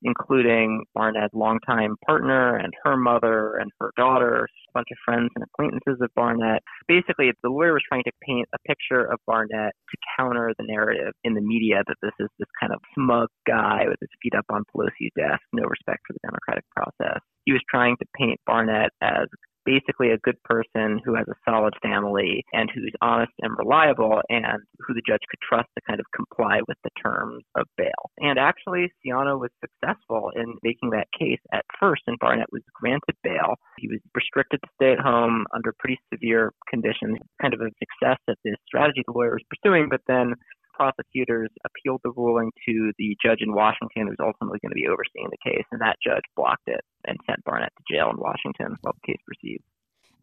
including 0.06 0.86
Barnett's 0.94 1.34
longtime 1.34 1.96
partner 2.06 2.56
and 2.56 2.74
her 2.84 2.96
mother 2.96 3.58
and 3.58 3.72
her 3.80 3.92
daughter, 3.98 4.48
a 4.70 4.72
bunch 4.74 4.88
of 4.92 4.98
friends 5.04 5.32
and 5.36 5.44
acquaintances 5.44 6.00
of 6.00 6.10
Barnett. 6.16 6.62
Basically, 6.88 7.32
the 7.44 7.50
lawyer 7.50 7.74
was 7.74 7.84
trying 7.90 8.04
to 8.04 8.12
paint 8.22 8.48
a 8.54 8.60
picture 8.68 9.04
of 9.12 9.20
Barnett 9.26 9.74
to 9.74 9.98
counter 10.18 10.54
the 10.58 10.66
narrative 10.68 11.14
in 11.24 11.34
the 11.34 11.42
media 11.42 11.84
that 11.88 11.98
this 12.02 12.14
is 12.20 12.30
this 12.40 12.48
kind 12.60 12.72
of 12.72 12.80
smug 12.94 13.28
guy 13.48 13.86
with 13.88 13.98
his 14.00 14.10
feet 14.22 14.34
up 14.38 14.46
on 14.50 14.64
Pelosi's 14.70 15.12
desk, 15.18 15.42
no 15.52 15.64
respect 15.64 16.02
for 16.06 16.14
the 16.14 16.20
democratic 16.24 16.64
process. 16.76 17.20
He 17.46 17.52
was 17.52 17.62
trying 17.70 17.98
to 17.98 18.06
paint 18.18 18.40
Barnett 18.46 18.92
as 19.02 19.28
basically 19.66 20.12
a 20.12 20.18
good 20.20 20.42
person 20.44 21.00
who 21.04 21.16
has 21.16 21.26
a 21.28 21.36
solid 21.50 21.74
family 21.82 22.44
and 22.54 22.70
who's 22.74 22.94
honest 23.02 23.32
and 23.42 23.58
reliable 23.58 24.22
and 24.30 24.62
who 24.80 24.94
the 24.94 25.02
judge 25.08 25.22
could 25.30 25.40
trust 25.48 25.68
to 25.76 25.82
kind 25.88 26.00
of 26.00 26.06
comply 26.16 26.60
with 26.68 26.78
the 26.84 26.90
terms 27.02 27.44
of 27.56 27.66
bail. 27.78 28.12
And 28.20 28.40
actually, 28.40 28.92
Ciano 29.06 29.40
was 29.40 29.50
successful 29.60 30.32
in 30.36 30.56
making 30.64 30.92
that 30.92 31.08
case 31.18 31.40
at 31.54 31.66
first, 31.80 32.04
and 32.08 32.18
Barnett 32.20 32.52
was 32.52 32.62
granted 32.74 33.16
bail. 33.24 33.56
He 33.78 33.88
was 33.88 34.00
restricted 34.14 34.60
to 34.64 34.70
stay 34.76 34.94
at 34.94 35.00
home 35.00 35.46
under 35.54 35.74
pretty 35.80 36.00
severe 36.14 36.52
conditions, 36.70 37.18
kind 37.42 37.54
of 37.54 37.62
a 37.62 37.70
success 37.80 38.20
at 38.30 38.38
this 38.44 38.56
strategy 38.68 39.04
the 39.06 39.14
lawyer 39.14 39.34
was 39.34 39.44
pursuing, 39.50 39.88
but 39.90 40.02
then 40.08 40.34
prosecutors 40.74 41.50
appealed 41.66 42.02
the 42.04 42.12
ruling 42.16 42.52
to 42.68 42.92
the 42.98 43.16
judge 43.24 43.40
in 43.40 43.56
Washington 43.56 44.08
who's 44.08 44.20
ultimately 44.20 44.60
going 44.62 44.72
to 44.72 44.76
be 44.76 44.88
overseeing 44.88 45.32
the 45.32 45.40
case, 45.44 45.64
and 45.72 45.82
that 45.82 45.96
judge 46.04 46.24
blocked 46.36 46.68
it 46.68 46.82
and 47.08 47.18
sent 47.26 47.44
Barnett 47.44 47.74
to 47.78 47.94
jail 47.96 48.10
in 48.10 48.18
Washington 48.18 48.78
while 48.82 48.94
the 48.94 49.14
case 49.14 49.22
proceeds. 49.26 49.64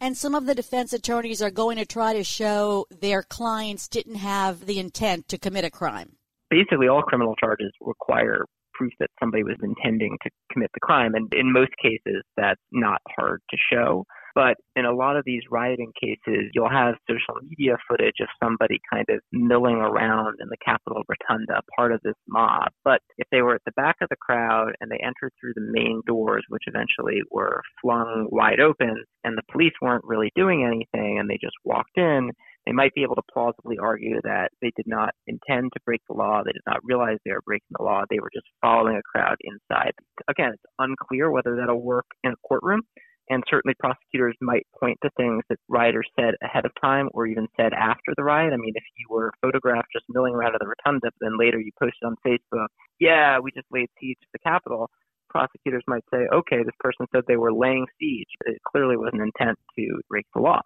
And 0.00 0.16
some 0.16 0.34
of 0.34 0.46
the 0.46 0.54
defense 0.54 0.92
attorneys 0.92 1.40
are 1.40 1.50
going 1.50 1.78
to 1.78 1.86
try 1.86 2.12
to 2.14 2.24
show 2.24 2.86
their 2.90 3.22
clients 3.22 3.86
didn't 3.86 4.16
have 4.16 4.66
the 4.66 4.80
intent 4.80 5.28
to 5.28 5.38
commit 5.38 5.64
a 5.64 5.70
crime. 5.70 6.16
Basically, 6.50 6.88
all 6.88 7.02
criminal 7.02 7.36
charges 7.36 7.70
require 7.80 8.44
proof 8.74 8.92
that 8.98 9.10
somebody 9.20 9.44
was 9.44 9.56
intending 9.62 10.16
to 10.22 10.30
commit 10.50 10.70
the 10.74 10.80
crime, 10.80 11.14
and 11.14 11.32
in 11.34 11.52
most 11.52 11.70
cases, 11.80 12.22
that's 12.36 12.60
not 12.72 13.00
hard 13.16 13.40
to 13.50 13.56
show. 13.72 14.04
But 14.34 14.56
in 14.76 14.84
a 14.84 14.94
lot 14.94 15.16
of 15.16 15.24
these 15.24 15.42
rioting 15.50 15.92
cases, 16.00 16.50
you'll 16.54 16.70
have 16.70 16.94
social 17.08 17.40
media 17.42 17.76
footage 17.88 18.20
of 18.20 18.28
somebody 18.42 18.80
kind 18.92 19.06
of 19.10 19.20
milling 19.32 19.76
around 19.76 20.36
in 20.40 20.48
the 20.48 20.56
Capitol 20.64 21.02
Rotunda, 21.08 21.60
part 21.76 21.92
of 21.92 22.00
this 22.02 22.14
mob. 22.28 22.68
But 22.84 23.00
if 23.18 23.26
they 23.30 23.42
were 23.42 23.54
at 23.54 23.64
the 23.66 23.72
back 23.72 23.96
of 24.00 24.08
the 24.08 24.16
crowd 24.16 24.72
and 24.80 24.90
they 24.90 25.00
entered 25.02 25.32
through 25.40 25.52
the 25.54 25.70
main 25.72 26.00
doors, 26.06 26.44
which 26.48 26.64
eventually 26.66 27.22
were 27.30 27.62
flung 27.80 28.28
wide 28.30 28.60
open, 28.60 29.04
and 29.24 29.36
the 29.36 29.52
police 29.52 29.74
weren't 29.80 30.04
really 30.04 30.32
doing 30.34 30.64
anything 30.64 31.18
and 31.18 31.28
they 31.28 31.38
just 31.40 31.56
walked 31.64 31.96
in, 31.96 32.30
they 32.66 32.72
might 32.72 32.94
be 32.94 33.02
able 33.02 33.16
to 33.16 33.22
plausibly 33.32 33.78
argue 33.78 34.20
that 34.22 34.50
they 34.60 34.70
did 34.76 34.86
not 34.86 35.14
intend 35.26 35.72
to 35.72 35.80
break 35.84 36.00
the 36.08 36.14
law. 36.14 36.42
They 36.44 36.52
did 36.52 36.62
not 36.66 36.84
realize 36.84 37.18
they 37.24 37.32
were 37.32 37.42
breaking 37.44 37.74
the 37.76 37.84
law. 37.84 38.02
They 38.08 38.20
were 38.20 38.30
just 38.32 38.46
following 38.60 38.96
a 38.96 39.02
crowd 39.02 39.36
inside. 39.42 39.92
Again, 40.28 40.50
it's 40.54 40.62
unclear 40.78 41.30
whether 41.30 41.56
that'll 41.56 41.82
work 41.82 42.06
in 42.22 42.32
a 42.32 42.48
courtroom. 42.48 42.82
And 43.30 43.42
certainly 43.48 43.74
prosecutors 43.78 44.36
might 44.40 44.66
point 44.78 44.98
to 45.02 45.10
things 45.16 45.42
that 45.48 45.58
rioters 45.68 46.08
said 46.18 46.34
ahead 46.42 46.66
of 46.66 46.72
time 46.80 47.08
or 47.14 47.26
even 47.26 47.46
said 47.56 47.72
after 47.72 48.12
the 48.16 48.24
riot. 48.24 48.52
I 48.52 48.56
mean, 48.56 48.72
if 48.74 48.84
you 48.98 49.06
were 49.08 49.32
photographed 49.40 49.88
just 49.92 50.04
milling 50.08 50.34
around 50.34 50.54
in 50.54 50.58
the 50.60 50.66
rotunda, 50.66 51.06
but 51.06 51.14
then 51.20 51.38
later 51.38 51.60
you 51.60 51.70
posted 51.78 52.02
on 52.04 52.16
Facebook, 52.26 52.66
yeah, 52.98 53.38
we 53.38 53.50
just 53.52 53.68
laid 53.70 53.88
siege 54.00 54.18
to 54.20 54.28
the 54.32 54.38
Capitol, 54.40 54.90
prosecutors 55.30 55.84
might 55.86 56.04
say, 56.12 56.26
okay, 56.32 56.58
this 56.58 56.76
person 56.80 57.06
said 57.12 57.22
they 57.26 57.36
were 57.36 57.52
laying 57.52 57.86
siege. 57.98 58.28
It 58.44 58.58
clearly 58.70 58.96
was 58.96 59.10
an 59.14 59.22
intent 59.22 59.58
to 59.78 60.00
break 60.08 60.26
the 60.34 60.42
law. 60.42 60.60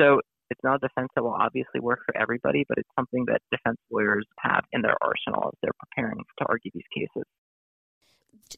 So 0.00 0.20
it's 0.50 0.60
not 0.62 0.76
a 0.76 0.88
defense 0.88 1.08
that 1.14 1.22
will 1.22 1.36
obviously 1.38 1.80
work 1.80 2.00
for 2.06 2.16
everybody, 2.16 2.64
but 2.68 2.78
it's 2.78 2.88
something 2.96 3.24
that 3.26 3.42
defense 3.50 3.78
lawyers 3.90 4.26
have 4.38 4.64
in 4.72 4.80
their 4.80 4.96
arsenal 5.02 5.48
as 5.48 5.58
they're 5.60 5.72
preparing 5.78 6.18
to 6.38 6.46
argue 6.48 6.70
these 6.72 6.88
cases 6.94 7.24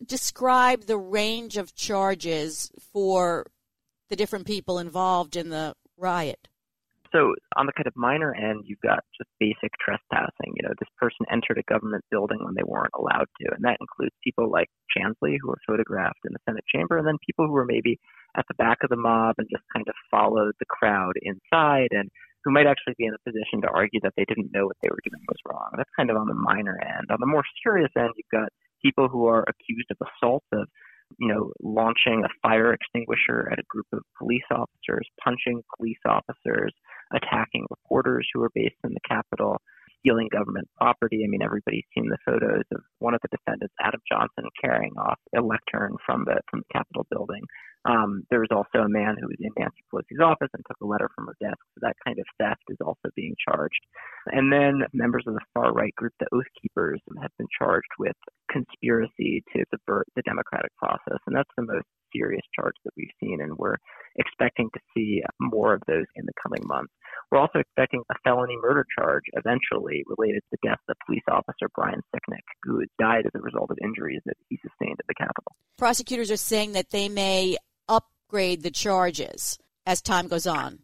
describe 0.05 0.85
the 0.85 0.99
range 0.99 1.57
of 1.57 1.75
charges 1.75 2.71
for 2.93 3.47
the 4.11 4.17
different 4.17 4.47
people 4.47 4.79
involved 4.79 5.37
in 5.37 5.51
the 5.51 5.75
riot? 5.97 6.49
So, 7.13 7.33
on 7.57 7.65
the 7.65 7.73
kind 7.73 7.87
of 7.87 7.97
minor 7.97 8.35
end, 8.35 8.65
you've 8.67 8.85
got 8.85 9.01
just 9.17 9.31
basic 9.41 9.73
trespassing. 9.81 10.53
You 10.57 10.69
know, 10.69 10.75
this 10.79 10.93
person 11.01 11.25
entered 11.33 11.57
a 11.57 11.65
government 11.65 12.05
building 12.11 12.45
when 12.45 12.53
they 12.55 12.67
weren't 12.67 12.93
allowed 12.93 13.33
to, 13.41 13.49
and 13.57 13.65
that 13.65 13.81
includes 13.81 14.15
people 14.23 14.51
like 14.51 14.69
Chansley, 14.93 15.41
who 15.41 15.49
were 15.49 15.67
photographed 15.67 16.21
in 16.25 16.35
the 16.35 16.45
Senate 16.45 16.65
chamber, 16.69 16.99
and 16.99 17.07
then 17.07 17.17
people 17.25 17.47
who 17.47 17.53
were 17.53 17.65
maybe 17.65 17.99
at 18.37 18.45
the 18.49 18.61
back 18.61 18.79
of 18.85 18.91
the 18.91 19.01
mob 19.01 19.37
and 19.39 19.49
just 19.51 19.65
kind 19.73 19.89
of 19.89 19.95
followed 20.11 20.53
the 20.61 20.69
crowd 20.69 21.15
inside 21.23 21.89
and 21.93 22.11
who 22.45 22.53
might 22.53 22.67
actually 22.67 22.95
be 22.99 23.07
in 23.07 23.17
a 23.17 23.25
position 23.25 23.61
to 23.63 23.73
argue 23.73 24.01
that 24.03 24.13
they 24.17 24.25
didn't 24.29 24.53
know 24.53 24.67
what 24.67 24.77
they 24.83 24.89
were 24.89 25.03
doing 25.03 25.25
was 25.27 25.41
wrong. 25.49 25.73
That's 25.77 25.91
kind 25.97 26.11
of 26.11 26.17
on 26.17 26.29
the 26.29 26.35
minor 26.35 26.79
end. 26.81 27.11
On 27.11 27.19
the 27.21 27.27
more 27.27 27.43
serious 27.65 27.91
end, 27.97 28.13
you've 28.17 28.33
got 28.33 28.53
people 28.83 29.09
who 29.09 29.27
are 29.27 29.45
accused 29.49 29.91
of 29.91 29.99
assault, 30.07 30.45
of 30.53 30.69
you 31.19 31.29
know, 31.29 31.53
launching 31.63 32.23
a 32.25 32.29
fire 32.43 32.73
extinguisher 32.75 33.49
at 33.51 33.59
a 33.59 33.69
group 33.69 33.87
of 33.93 34.03
police 34.19 34.45
officers, 34.51 35.09
punching 35.23 35.63
police 35.77 35.99
officers, 36.07 36.73
attacking 37.15 37.67
reporters 37.71 38.29
who 38.33 38.43
are 38.43 38.51
based 38.55 38.77
in 38.85 38.93
the 38.93 39.01
Capitol, 39.09 39.57
stealing 40.01 40.29
government 40.31 40.69
property. 40.77 41.23
I 41.25 41.29
mean, 41.29 41.43
everybody's 41.43 41.87
seen 41.95 42.09
the 42.09 42.19
photos 42.25 42.65
of 42.73 42.83
one 42.99 43.15
of 43.15 43.21
the 43.23 43.37
defendants, 43.37 43.75
Adam 43.81 44.01
Johnson, 44.11 44.51
carrying 44.63 44.93
off 44.99 45.19
a 45.37 45.41
lectern 45.41 45.97
from 46.05 46.25
the 46.25 46.41
from 46.51 46.61
the 46.61 46.73
Capitol 46.73 47.07
building. 47.11 47.43
Um, 47.85 48.25
there 48.31 48.41
was 48.41 48.53
also 48.53 48.85
a 48.85 48.89
man 48.89 49.17
who 49.19 49.29
was 49.29 49.39
in 49.41 49.51
Nancy 49.57 49.83
Pelosi's 49.89 50.21
office 50.21 50.51
and 50.53 50.63
took 50.67 50.77
a 50.83 50.87
letter 50.87 51.09
from 51.15 51.27
her 51.27 51.37
desk. 51.41 51.59
So 51.75 51.87
that 51.87 51.97
kind 52.05 52.19
of 52.19 52.27
theft 52.37 52.63
is 52.69 52.79
also 52.85 53.09
being 53.15 53.35
charged. 53.39 53.81
And 54.31 54.53
then 54.53 54.83
members 54.93 55.25
of 55.27 55.35
the 55.35 55.45
far 55.55 55.73
right 55.73 55.95
group, 55.95 56.13
the 56.21 56.27
Oath 56.33 56.49
Keepers, 56.61 57.01
have 57.21 57.31
been 57.39 57.49
charged 57.59 57.89
with 57.99 58.17
conspiracy 58.51 59.43
to 59.55 59.65
subvert 59.71 60.07
the 60.17 60.23
democratic 60.23 60.75
process. 60.77 61.19
And 61.27 61.37
that's 61.37 61.51
the 61.57 61.65
most 61.65 61.87
serious 62.15 62.43
charge 62.55 62.75
that 62.85 62.93
we've 62.97 63.13
seen. 63.21 63.41
And 63.41 63.57
we're 63.57 63.77
expecting 64.17 64.71
to 64.73 64.81
see 64.97 65.23
more 65.41 65.75
of 65.75 65.83
those 65.87 66.07
in 66.17 66.25
the 66.25 66.33
coming 66.43 66.67
months. 66.67 66.93
We're 67.31 67.39
also 67.39 67.59
expecting 67.59 68.03
a 68.11 68.15
felony 68.25 68.57
murder 68.61 68.87
charge 68.99 69.25
eventually 69.35 70.03
related 70.07 70.41
to 70.41 70.57
the 70.57 70.69
death 70.69 70.81
of 70.89 70.97
police 71.07 71.23
officer 71.31 71.69
Brian 71.75 72.01
Sicknick, 72.15 72.45
who 72.63 72.83
died 72.99 73.27
as 73.27 73.33
a 73.35 73.43
result 73.43 73.71
of 73.71 73.77
injuries 73.83 74.23
that 74.25 74.37
he 74.49 74.59
sustained 74.63 74.97
at 74.99 75.07
the 75.07 75.15
Capitol. 75.15 75.53
Prosecutors 75.77 76.31
are 76.31 76.37
saying 76.39 76.73
that 76.73 76.91
they 76.91 77.09
may 77.09 77.57
upgrade 77.89 78.63
the 78.63 78.71
charges 78.71 79.59
as 79.85 80.01
time 80.01 80.29
goes 80.29 80.47
on. 80.47 80.81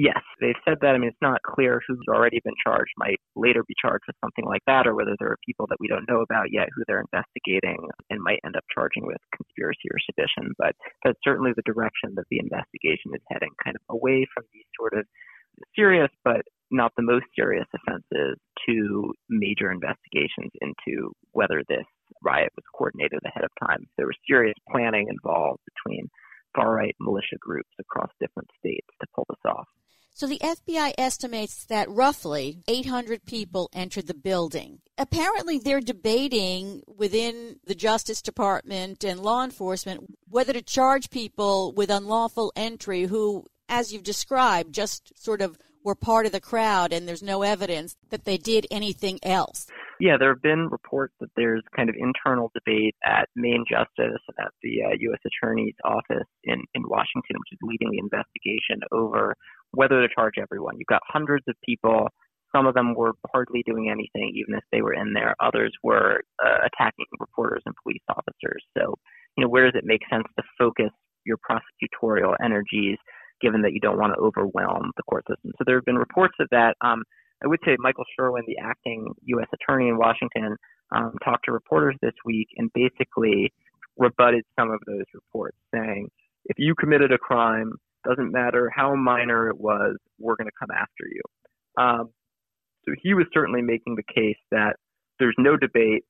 Yes, 0.00 0.24
they've 0.40 0.56
said 0.64 0.80
that. 0.80 0.96
I 0.96 0.98
mean, 0.98 1.12
it's 1.12 1.20
not 1.20 1.44
clear 1.44 1.82
who's 1.84 2.08
already 2.08 2.40
been 2.42 2.56
charged 2.64 2.96
might 2.96 3.20
later 3.36 3.60
be 3.68 3.76
charged 3.76 4.08
with 4.08 4.16
something 4.24 4.46
like 4.48 4.64
that, 4.66 4.86
or 4.86 4.94
whether 4.96 5.12
there 5.20 5.28
are 5.28 5.44
people 5.44 5.66
that 5.68 5.76
we 5.78 5.88
don't 5.92 6.08
know 6.08 6.22
about 6.24 6.48
yet 6.50 6.72
who 6.72 6.84
they're 6.88 7.04
investigating 7.04 7.76
and 8.08 8.24
might 8.24 8.40
end 8.42 8.56
up 8.56 8.64
charging 8.72 9.04
with 9.04 9.20
conspiracy 9.36 9.92
or 9.92 10.00
sedition. 10.00 10.56
But 10.56 10.72
that's 11.04 11.20
certainly 11.22 11.52
the 11.52 11.68
direction 11.68 12.16
that 12.16 12.24
the 12.32 12.40
investigation 12.40 13.12
is 13.12 13.20
heading, 13.28 13.52
kind 13.62 13.76
of 13.76 13.84
away 13.92 14.24
from 14.32 14.44
these 14.54 14.64
sort 14.72 14.96
of 14.96 15.04
serious 15.76 16.08
but 16.24 16.48
not 16.70 16.92
the 16.96 17.04
most 17.04 17.26
serious 17.36 17.68
offenses 17.76 18.40
to 18.64 19.12
major 19.28 19.70
investigations 19.70 20.48
into 20.64 21.12
whether 21.32 21.60
this 21.68 21.84
riot 22.24 22.48
was 22.56 22.64
coordinated 22.72 23.20
ahead 23.26 23.44
of 23.44 23.52
time. 23.68 23.84
There 23.98 24.08
was 24.08 24.16
serious 24.24 24.56
planning 24.72 25.12
involved 25.12 25.60
between 25.68 26.08
far 26.56 26.72
right 26.72 26.96
militia 27.00 27.36
groups 27.38 27.68
across 27.78 28.08
different 28.18 28.48
states 28.58 28.88
to 29.02 29.06
pull 29.14 29.26
this 29.28 29.44
off. 29.44 29.68
So 30.12 30.26
the 30.26 30.38
FBI 30.38 30.92
estimates 30.98 31.64
that 31.66 31.88
roughly 31.88 32.62
800 32.68 33.24
people 33.24 33.70
entered 33.72 34.06
the 34.06 34.14
building. 34.14 34.80
Apparently, 34.98 35.58
they're 35.58 35.80
debating 35.80 36.82
within 36.86 37.56
the 37.64 37.74
Justice 37.74 38.20
Department 38.20 39.02
and 39.02 39.20
law 39.20 39.42
enforcement 39.42 40.04
whether 40.28 40.52
to 40.52 40.62
charge 40.62 41.10
people 41.10 41.72
with 41.74 41.90
unlawful 41.90 42.52
entry 42.54 43.04
who, 43.04 43.46
as 43.68 43.92
you've 43.92 44.02
described, 44.02 44.74
just 44.74 45.12
sort 45.18 45.40
of 45.40 45.56
were 45.82 45.94
part 45.94 46.26
of 46.26 46.32
the 46.32 46.40
crowd 46.40 46.92
and 46.92 47.08
there's 47.08 47.22
no 47.22 47.42
evidence 47.42 47.96
that 48.10 48.24
they 48.24 48.36
did 48.36 48.66
anything 48.70 49.18
else. 49.22 49.66
Yeah, 49.98 50.16
there 50.18 50.32
have 50.32 50.42
been 50.42 50.68
reports 50.70 51.14
that 51.20 51.30
there's 51.36 51.62
kind 51.76 51.90
of 51.90 51.94
internal 51.98 52.50
debate 52.54 52.94
at 53.04 53.28
Main 53.36 53.64
Justice 53.68 54.20
and 54.28 54.38
at 54.38 54.52
the 54.62 54.82
uh, 54.82 54.96
U.S. 54.98 55.20
Attorney's 55.26 55.74
Office 55.84 56.28
in, 56.44 56.64
in 56.74 56.82
Washington, 56.88 57.36
which 57.36 57.52
is 57.52 57.58
leading 57.62 57.90
the 57.90 57.98
investigation 57.98 58.80
over 58.92 59.36
whether 59.72 60.00
to 60.00 60.08
charge 60.14 60.34
everyone. 60.40 60.76
You've 60.78 60.86
got 60.86 61.02
hundreds 61.06 61.44
of 61.48 61.54
people. 61.64 62.08
Some 62.54 62.66
of 62.66 62.74
them 62.74 62.94
were 62.94 63.12
hardly 63.32 63.62
doing 63.64 63.88
anything, 63.90 64.32
even 64.34 64.56
if 64.56 64.64
they 64.72 64.82
were 64.82 64.94
in 64.94 65.12
there. 65.12 65.34
Others 65.40 65.72
were 65.82 66.22
uh, 66.44 66.66
attacking 66.66 67.06
reporters 67.18 67.62
and 67.66 67.74
police 67.82 68.02
officers. 68.08 68.62
So, 68.76 68.94
you 69.36 69.44
know, 69.44 69.48
where 69.48 69.64
does 69.70 69.78
it 69.78 69.84
make 69.86 70.02
sense 70.10 70.24
to 70.36 70.44
focus 70.58 70.90
your 71.24 71.36
prosecutorial 71.38 72.34
energies, 72.42 72.98
given 73.40 73.62
that 73.62 73.72
you 73.72 73.80
don't 73.80 73.98
want 73.98 74.14
to 74.14 74.20
overwhelm 74.20 74.90
the 74.96 75.02
court 75.04 75.24
system? 75.28 75.52
So 75.58 75.64
there 75.64 75.76
have 75.76 75.84
been 75.84 75.98
reports 75.98 76.34
of 76.40 76.48
that. 76.50 76.76
Um, 76.80 77.04
I 77.42 77.46
would 77.46 77.60
say 77.64 77.76
Michael 77.78 78.04
Sherwin, 78.18 78.44
the 78.46 78.58
acting 78.58 79.06
U.S. 79.24 79.48
attorney 79.54 79.88
in 79.88 79.96
Washington, 79.96 80.56
um, 80.92 81.14
talked 81.24 81.44
to 81.44 81.52
reporters 81.52 81.96
this 82.02 82.12
week 82.24 82.48
and 82.56 82.70
basically 82.74 83.52
rebutted 83.96 84.44
some 84.58 84.70
of 84.70 84.80
those 84.86 85.04
reports, 85.14 85.56
saying, 85.72 86.08
if 86.46 86.58
you 86.58 86.74
committed 86.74 87.12
a 87.12 87.18
crime, 87.18 87.72
doesn't 88.06 88.32
matter 88.32 88.70
how 88.74 88.94
minor 88.94 89.48
it 89.48 89.58
was, 89.58 89.96
we're 90.18 90.36
going 90.36 90.48
to 90.48 90.58
come 90.58 90.70
after 90.70 91.04
you. 91.10 91.22
Um, 91.82 92.10
so 92.84 92.94
he 93.02 93.14
was 93.14 93.26
certainly 93.32 93.62
making 93.62 93.96
the 93.96 94.14
case 94.14 94.38
that 94.50 94.76
there's 95.18 95.36
no 95.38 95.56
debate. 95.56 96.04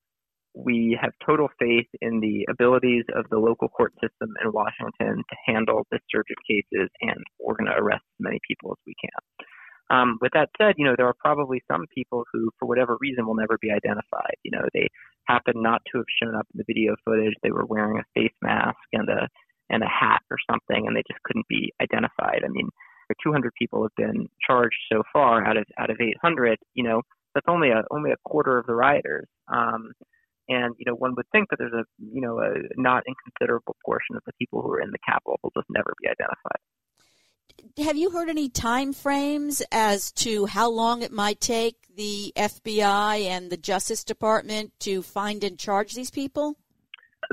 We 0.53 0.97
have 1.01 1.11
total 1.25 1.47
faith 1.59 1.87
in 2.01 2.19
the 2.19 2.45
abilities 2.49 3.03
of 3.15 3.25
the 3.29 3.39
local 3.39 3.69
court 3.69 3.93
system 3.95 4.33
in 4.43 4.51
Washington 4.51 5.23
to 5.29 5.35
handle 5.45 5.85
this 5.91 6.01
surge 6.09 6.27
of 6.29 6.37
cases, 6.47 6.89
and 7.01 7.17
we're 7.39 7.55
going 7.55 7.71
to 7.71 7.79
arrest 7.79 8.03
as 8.03 8.23
many 8.23 8.39
people 8.47 8.71
as 8.71 8.77
we 8.85 8.93
can. 8.99 9.47
Um, 9.91 10.17
with 10.21 10.31
that 10.33 10.49
said, 10.57 10.75
you 10.77 10.85
know, 10.85 10.95
there 10.95 11.07
are 11.07 11.15
probably 11.19 11.61
some 11.69 11.85
people 11.93 12.23
who, 12.31 12.49
for 12.57 12.65
whatever 12.65 12.97
reason, 13.01 13.27
will 13.27 13.35
never 13.35 13.57
be 13.61 13.71
identified. 13.71 14.35
You 14.43 14.51
know, 14.51 14.63
they 14.73 14.87
happen 15.27 15.55
not 15.57 15.81
to 15.91 15.99
have 15.99 16.05
shown 16.21 16.35
up 16.35 16.47
in 16.53 16.57
the 16.57 16.63
video 16.65 16.95
footage. 17.03 17.33
They 17.43 17.51
were 17.51 17.65
wearing 17.65 17.99
a 17.99 18.19
face 18.19 18.35
mask 18.41 18.79
and 18.93 19.09
a 19.09 19.27
and 19.71 19.81
a 19.81 19.87
hat 19.87 20.21
or 20.29 20.37
something, 20.49 20.85
and 20.85 20.95
they 20.95 21.03
just 21.09 21.23
couldn't 21.23 21.47
be 21.47 21.73
identified. 21.81 22.43
I 22.45 22.49
mean, 22.49 22.69
200 23.23 23.51
people 23.57 23.83
have 23.83 23.95
been 23.97 24.29
charged 24.45 24.77
so 24.91 25.03
far 25.11 25.45
out 25.45 25.57
of 25.57 25.65
out 25.79 25.89
of 25.89 25.97
800. 25.99 26.59
You 26.73 26.83
know, 26.83 27.01
that's 27.33 27.47
only 27.47 27.69
a 27.69 27.83
only 27.91 28.11
a 28.11 28.29
quarter 28.29 28.57
of 28.57 28.65
the 28.67 28.75
rioters. 28.75 29.27
Um, 29.47 29.91
and 30.49 30.75
you 30.77 30.85
know, 30.85 30.95
one 30.95 31.13
would 31.15 31.25
think 31.31 31.49
that 31.49 31.57
there's 31.59 31.73
a 31.73 31.83
you 31.97 32.21
know 32.21 32.39
a 32.39 32.53
not 32.75 33.03
inconsiderable 33.07 33.75
portion 33.85 34.15
of 34.15 34.23
the 34.25 34.33
people 34.39 34.61
who 34.61 34.71
are 34.71 34.81
in 34.81 34.91
the 34.91 34.99
Capitol 35.05 35.39
will 35.43 35.51
just 35.55 35.69
never 35.69 35.93
be 36.01 36.07
identified. 36.07 36.59
Have 37.85 37.97
you 37.97 38.09
heard 38.09 38.29
any 38.29 38.49
time 38.49 38.91
frames 38.91 39.61
as 39.71 40.11
to 40.13 40.45
how 40.47 40.69
long 40.69 41.03
it 41.03 41.11
might 41.11 41.39
take 41.39 41.75
the 41.95 42.33
FBI 42.35 43.25
and 43.25 43.49
the 43.49 43.57
Justice 43.57 44.03
Department 44.03 44.71
to 44.79 45.03
find 45.03 45.43
and 45.43 45.59
charge 45.59 45.93
these 45.93 46.09
people? 46.09 46.57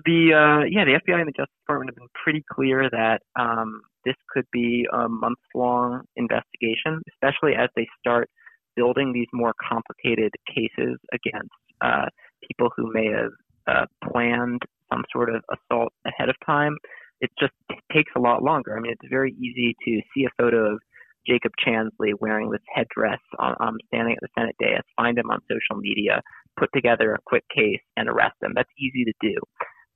The 0.05 0.31
uh, 0.31 0.65
yeah, 0.71 0.85
the 0.85 1.01
FBI 1.01 1.19
and 1.19 1.29
the 1.29 1.33
Justice 1.33 1.55
Department 1.67 1.91
have 1.91 1.97
been 1.97 2.13
pretty 2.23 2.45
clear 2.53 2.89
that 2.91 3.21
um, 3.39 3.81
this 4.05 4.15
could 4.31 4.47
be 4.53 4.87
a 4.93 5.09
months 5.09 5.43
long 5.55 6.03
investigation, 6.17 7.03
especially 7.13 7.55
as 7.55 7.69
they 7.75 7.87
start 7.99 8.31
building 8.77 9.13
these 9.13 9.27
more 9.33 9.55
complicated 9.69 10.31
cases 10.47 10.99
against 11.13 11.51
uh, 11.81 12.07
people 12.47 12.71
who 12.77 12.93
may 12.93 13.07
have 13.07 13.33
uh, 13.67 13.87
planned 14.11 14.63
some 14.91 15.03
sort 15.13 15.35
of 15.35 15.43
assault 15.51 15.93
ahead 16.07 16.29
of 16.29 16.37
time. 16.47 16.77
It 17.21 17.31
just 17.41 17.53
takes 17.93 18.13
a 18.17 18.21
lot 18.21 18.43
longer. 18.43 18.77
I 18.77 18.81
mean, 18.81 18.93
it's 18.93 19.11
very 19.11 19.33
easy 19.33 19.75
to 19.85 20.01
see 20.15 20.25
a 20.25 20.43
photo 20.43 20.75
of 20.75 20.81
Jacob 21.27 21.53
Chansley 21.67 22.13
wearing 22.21 22.51
this 22.51 22.63
headdress 22.73 23.19
on, 23.39 23.55
um, 23.61 23.77
standing 23.89 24.15
at 24.15 24.21
the 24.23 24.29
Senate 24.39 24.57
dais, 24.61 24.83
find 24.97 25.19
him 25.19 25.31
on 25.31 25.41
social 25.51 25.81
media, 25.81 26.23
put 26.59 26.71
together 26.73 27.15
a 27.15 27.19
quick 27.27 27.45
case, 27.55 27.81
and 27.97 28.09
arrest 28.09 28.37
him. 28.41 28.53
That's 28.55 28.71
easy 28.79 29.05
to 29.05 29.13
do. 29.21 29.35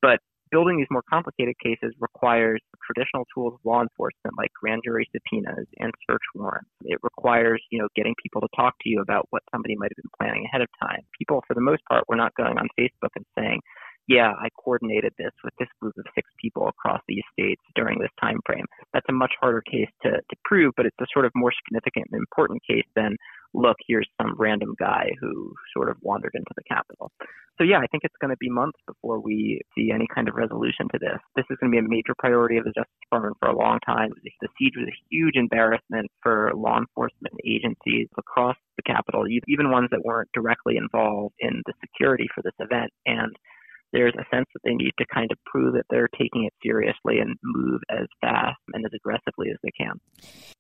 But 0.02 0.18
building 0.50 0.76
these 0.76 0.90
more 0.90 1.02
complicated 1.09 1.54
cases 1.64 1.94
requires 1.99 2.61
traditional 2.85 3.25
tools 3.35 3.54
of 3.54 3.61
law 3.64 3.80
enforcement 3.80 4.37
like 4.37 4.50
grand 4.61 4.82
jury 4.85 5.09
subpoenas 5.11 5.66
and 5.78 5.90
search 6.09 6.21
warrants. 6.35 6.68
It 6.85 6.99
requires, 7.02 7.62
you 7.71 7.78
know, 7.80 7.88
getting 7.97 8.14
people 8.23 8.42
to 8.42 8.49
talk 8.54 8.75
to 8.82 8.90
you 8.90 9.00
about 9.00 9.26
what 9.30 9.42
somebody 9.50 9.75
might 9.76 9.90
have 9.90 10.02
been 10.02 10.12
planning 10.21 10.44
ahead 10.44 10.61
of 10.61 10.68
time. 10.80 11.00
People, 11.18 11.42
for 11.49 11.54
the 11.54 11.62
most 11.62 11.80
part, 11.88 12.04
were 12.09 12.16
not 12.16 12.35
going 12.37 12.59
on 12.59 12.68
Facebook 12.78 13.14
and 13.16 13.25
saying, 13.38 13.61
yeah, 14.09 14.32
I 14.38 14.49
coordinated 14.62 15.12
this 15.18 15.32
with 15.44 15.54
this 15.59 15.68
group 15.80 15.94
of 15.99 16.04
six 16.14 16.28
people 16.40 16.68
across 16.68 17.00
these 17.09 17.23
states 17.32 17.62
during 17.75 17.99
this 17.99 18.11
time 18.21 18.40
frame. 18.44 18.64
That's 18.92 19.06
a 19.09 19.12
much 19.12 19.32
harder 19.40 19.62
case 19.62 19.90
to, 20.02 20.11
to 20.11 20.37
prove, 20.44 20.73
but 20.76 20.87
it's 20.87 20.97
a 21.00 21.06
sort 21.12 21.25
of 21.25 21.32
more 21.35 21.52
significant 21.64 22.09
and 22.11 22.21
important 22.21 22.62
case 22.68 22.87
than 22.97 23.16
look, 23.54 23.76
here's 23.87 24.09
some 24.21 24.35
random 24.38 24.75
guy 24.78 25.11
who 25.21 25.54
sort 25.75 25.90
of 25.90 25.97
wandered 26.00 26.32
into 26.35 26.50
the 26.56 26.62
Capitol. 26.64 27.12
So, 27.59 27.64
yeah, 27.64 27.78
I 27.78 27.87
think 27.90 28.02
it's 28.02 28.16
going 28.21 28.30
to 28.30 28.37
be 28.38 28.49
months 28.49 28.78
before 28.87 29.21
we 29.21 29.61
see 29.75 29.90
any 29.92 30.06
kind 30.12 30.28
of 30.28 30.35
resolution 30.35 30.88
to 30.92 30.99
this. 30.99 31.18
This 31.37 31.44
is 31.50 31.59
going 31.61 31.71
to 31.71 31.80
be 31.80 31.85
a 31.85 31.88
major 31.88 32.14
priority 32.18 32.56
of 32.56 32.64
the 32.64 32.73
Justice 32.73 32.97
Department 33.04 33.37
for 33.40 33.49
a 33.50 33.56
long 33.56 33.78
time. 33.85 34.11
The 34.25 34.49
siege 34.59 34.73
was 34.76 34.88
a 34.88 35.00
huge 35.11 35.37
embarrassment 35.37 36.11
for 36.22 36.50
law 36.57 36.79
enforcement 36.79 37.35
agencies 37.44 38.09
across 38.16 38.57
the 38.76 38.83
Capitol, 38.83 39.24
even 39.46 39.70
ones 39.70 39.88
that 39.90 40.05
weren't 40.05 40.31
directly 40.33 40.76
involved 40.76 41.35
in 41.40 41.62
the 41.66 41.74
security 41.81 42.29
for 42.35 42.42
this 42.42 42.57
event. 42.59 42.90
And 43.05 43.37
there's 43.92 44.14
a 44.14 44.24
sense 44.35 44.46
that 44.55 44.61
they 44.64 44.74
need 44.74 44.92
to 44.98 45.07
kind 45.12 45.31
of 45.31 45.38
prove 45.46 45.74
that 45.74 45.85
they're 45.90 46.09
taking 46.18 46.44
it 46.44 46.55
seriously 46.62 47.18
and 47.18 47.37
move 47.42 47.81
as 47.90 48.07
fast 48.20 48.59
and 48.72 48.85
as 48.85 48.92
aggressively 48.94 49.50
as 49.50 49.57
they 49.62 49.70
can. 49.70 50.00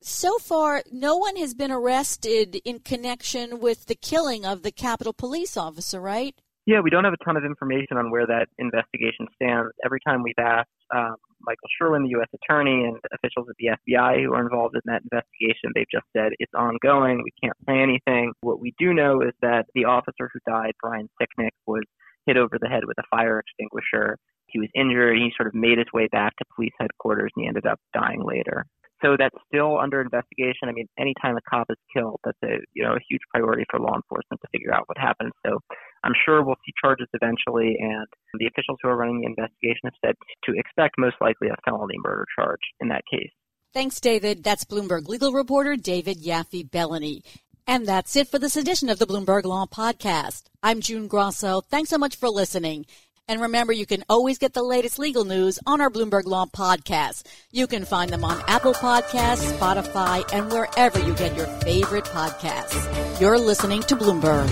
So 0.00 0.38
far, 0.38 0.82
no 0.92 1.16
one 1.16 1.36
has 1.36 1.54
been 1.54 1.72
arrested 1.72 2.60
in 2.64 2.80
connection 2.80 3.60
with 3.60 3.86
the 3.86 3.94
killing 3.94 4.44
of 4.44 4.62
the 4.62 4.72
Capitol 4.72 5.12
police 5.12 5.56
officer, 5.56 6.00
right? 6.00 6.34
Yeah, 6.66 6.80
we 6.80 6.90
don't 6.90 7.04
have 7.04 7.14
a 7.14 7.24
ton 7.24 7.36
of 7.36 7.44
information 7.44 7.96
on 7.96 8.10
where 8.10 8.26
that 8.26 8.46
investigation 8.58 9.26
stands. 9.34 9.72
Every 9.84 9.98
time 10.06 10.22
we've 10.22 10.34
asked 10.38 10.70
um, 10.94 11.16
Michael 11.40 11.68
Sherwin, 11.76 12.04
the 12.04 12.10
U.S. 12.10 12.28
Attorney, 12.34 12.84
and 12.84 12.96
officials 13.12 13.48
at 13.48 13.56
the 13.58 13.74
FBI 13.74 14.22
who 14.22 14.32
are 14.32 14.42
involved 14.42 14.76
in 14.76 14.82
that 14.84 15.02
investigation, 15.02 15.72
they've 15.74 15.90
just 15.90 16.06
said 16.16 16.30
it's 16.38 16.52
ongoing. 16.54 17.22
We 17.24 17.32
can't 17.42 17.56
say 17.66 17.82
anything. 17.82 18.32
What 18.42 18.60
we 18.60 18.74
do 18.78 18.94
know 18.94 19.22
is 19.22 19.32
that 19.42 19.66
the 19.74 19.86
officer 19.86 20.30
who 20.32 20.38
died, 20.46 20.72
Brian 20.80 21.08
Sicknick, 21.20 21.50
was 21.66 21.82
hit 22.26 22.36
over 22.36 22.58
the 22.60 22.68
head 22.68 22.84
with 22.86 22.98
a 22.98 23.06
fire 23.10 23.40
extinguisher. 23.40 24.18
He 24.46 24.58
was 24.58 24.68
injured. 24.74 25.16
He 25.16 25.32
sort 25.36 25.48
of 25.48 25.54
made 25.54 25.78
his 25.78 25.92
way 25.92 26.08
back 26.12 26.36
to 26.36 26.44
police 26.54 26.72
headquarters 26.78 27.32
and 27.34 27.44
he 27.44 27.48
ended 27.48 27.66
up 27.66 27.80
dying 27.94 28.22
later. 28.24 28.66
So 29.02 29.16
that's 29.18 29.34
still 29.48 29.78
under 29.78 30.00
investigation. 30.00 30.68
I 30.68 30.72
mean, 30.72 30.86
anytime 30.96 31.36
a 31.36 31.40
cop 31.50 31.66
is 31.70 31.76
killed, 31.92 32.20
that's 32.24 32.38
a 32.44 32.62
you 32.72 32.84
know 32.84 32.94
a 32.94 33.02
huge 33.08 33.22
priority 33.34 33.64
for 33.68 33.80
law 33.80 33.96
enforcement 33.96 34.40
to 34.40 34.48
figure 34.52 34.72
out 34.72 34.84
what 34.86 34.96
happened. 34.96 35.32
So 35.44 35.58
I'm 36.04 36.12
sure 36.24 36.44
we'll 36.44 36.60
see 36.64 36.72
charges 36.80 37.08
eventually, 37.12 37.76
and 37.80 38.06
the 38.38 38.46
officials 38.46 38.78
who 38.80 38.88
are 38.88 38.96
running 38.96 39.20
the 39.20 39.26
investigation 39.26 39.90
have 39.90 39.98
said 40.04 40.14
to 40.44 40.52
expect 40.56 40.94
most 40.98 41.16
likely 41.20 41.48
a 41.48 41.56
felony 41.64 41.96
murder 41.98 42.26
charge 42.38 42.60
in 42.80 42.88
that 42.88 43.02
case. 43.10 43.30
Thanks, 43.74 44.00
David. 44.00 44.44
That's 44.44 44.64
Bloomberg 44.64 45.08
legal 45.08 45.32
reporter 45.32 45.76
David 45.76 46.22
Yaffe 46.22 46.68
Bellany. 46.70 47.22
And 47.66 47.86
that's 47.86 48.16
it 48.16 48.28
for 48.28 48.38
this 48.38 48.56
edition 48.56 48.88
of 48.88 48.98
the 48.98 49.06
Bloomberg 49.06 49.44
Law 49.44 49.66
Podcast. 49.66 50.44
I'm 50.62 50.80
June 50.80 51.06
Grosso. 51.06 51.60
Thanks 51.60 51.90
so 51.90 51.98
much 51.98 52.16
for 52.16 52.28
listening. 52.28 52.86
And 53.28 53.40
remember, 53.40 53.72
you 53.72 53.86
can 53.86 54.02
always 54.08 54.36
get 54.36 54.52
the 54.52 54.64
latest 54.64 54.98
legal 54.98 55.24
news 55.24 55.60
on 55.64 55.80
our 55.80 55.88
Bloomberg 55.88 56.26
Law 56.26 56.46
Podcast. 56.46 57.22
You 57.52 57.68
can 57.68 57.84
find 57.84 58.10
them 58.10 58.24
on 58.24 58.42
Apple 58.48 58.74
Podcasts, 58.74 59.50
Spotify, 59.56 60.28
and 60.32 60.50
wherever 60.50 60.98
you 60.98 61.14
get 61.14 61.36
your 61.36 61.46
favorite 61.46 62.04
podcasts. 62.04 63.20
You're 63.20 63.38
listening 63.38 63.82
to 63.82 63.96
Bloomberg. 63.96 64.48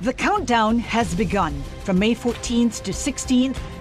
The 0.00 0.12
countdown 0.12 0.78
has 0.80 1.14
begun. 1.14 1.62
From 1.84 1.98
May 1.98 2.14
14th 2.14 2.82
to 2.82 2.92
16th, 2.92 3.56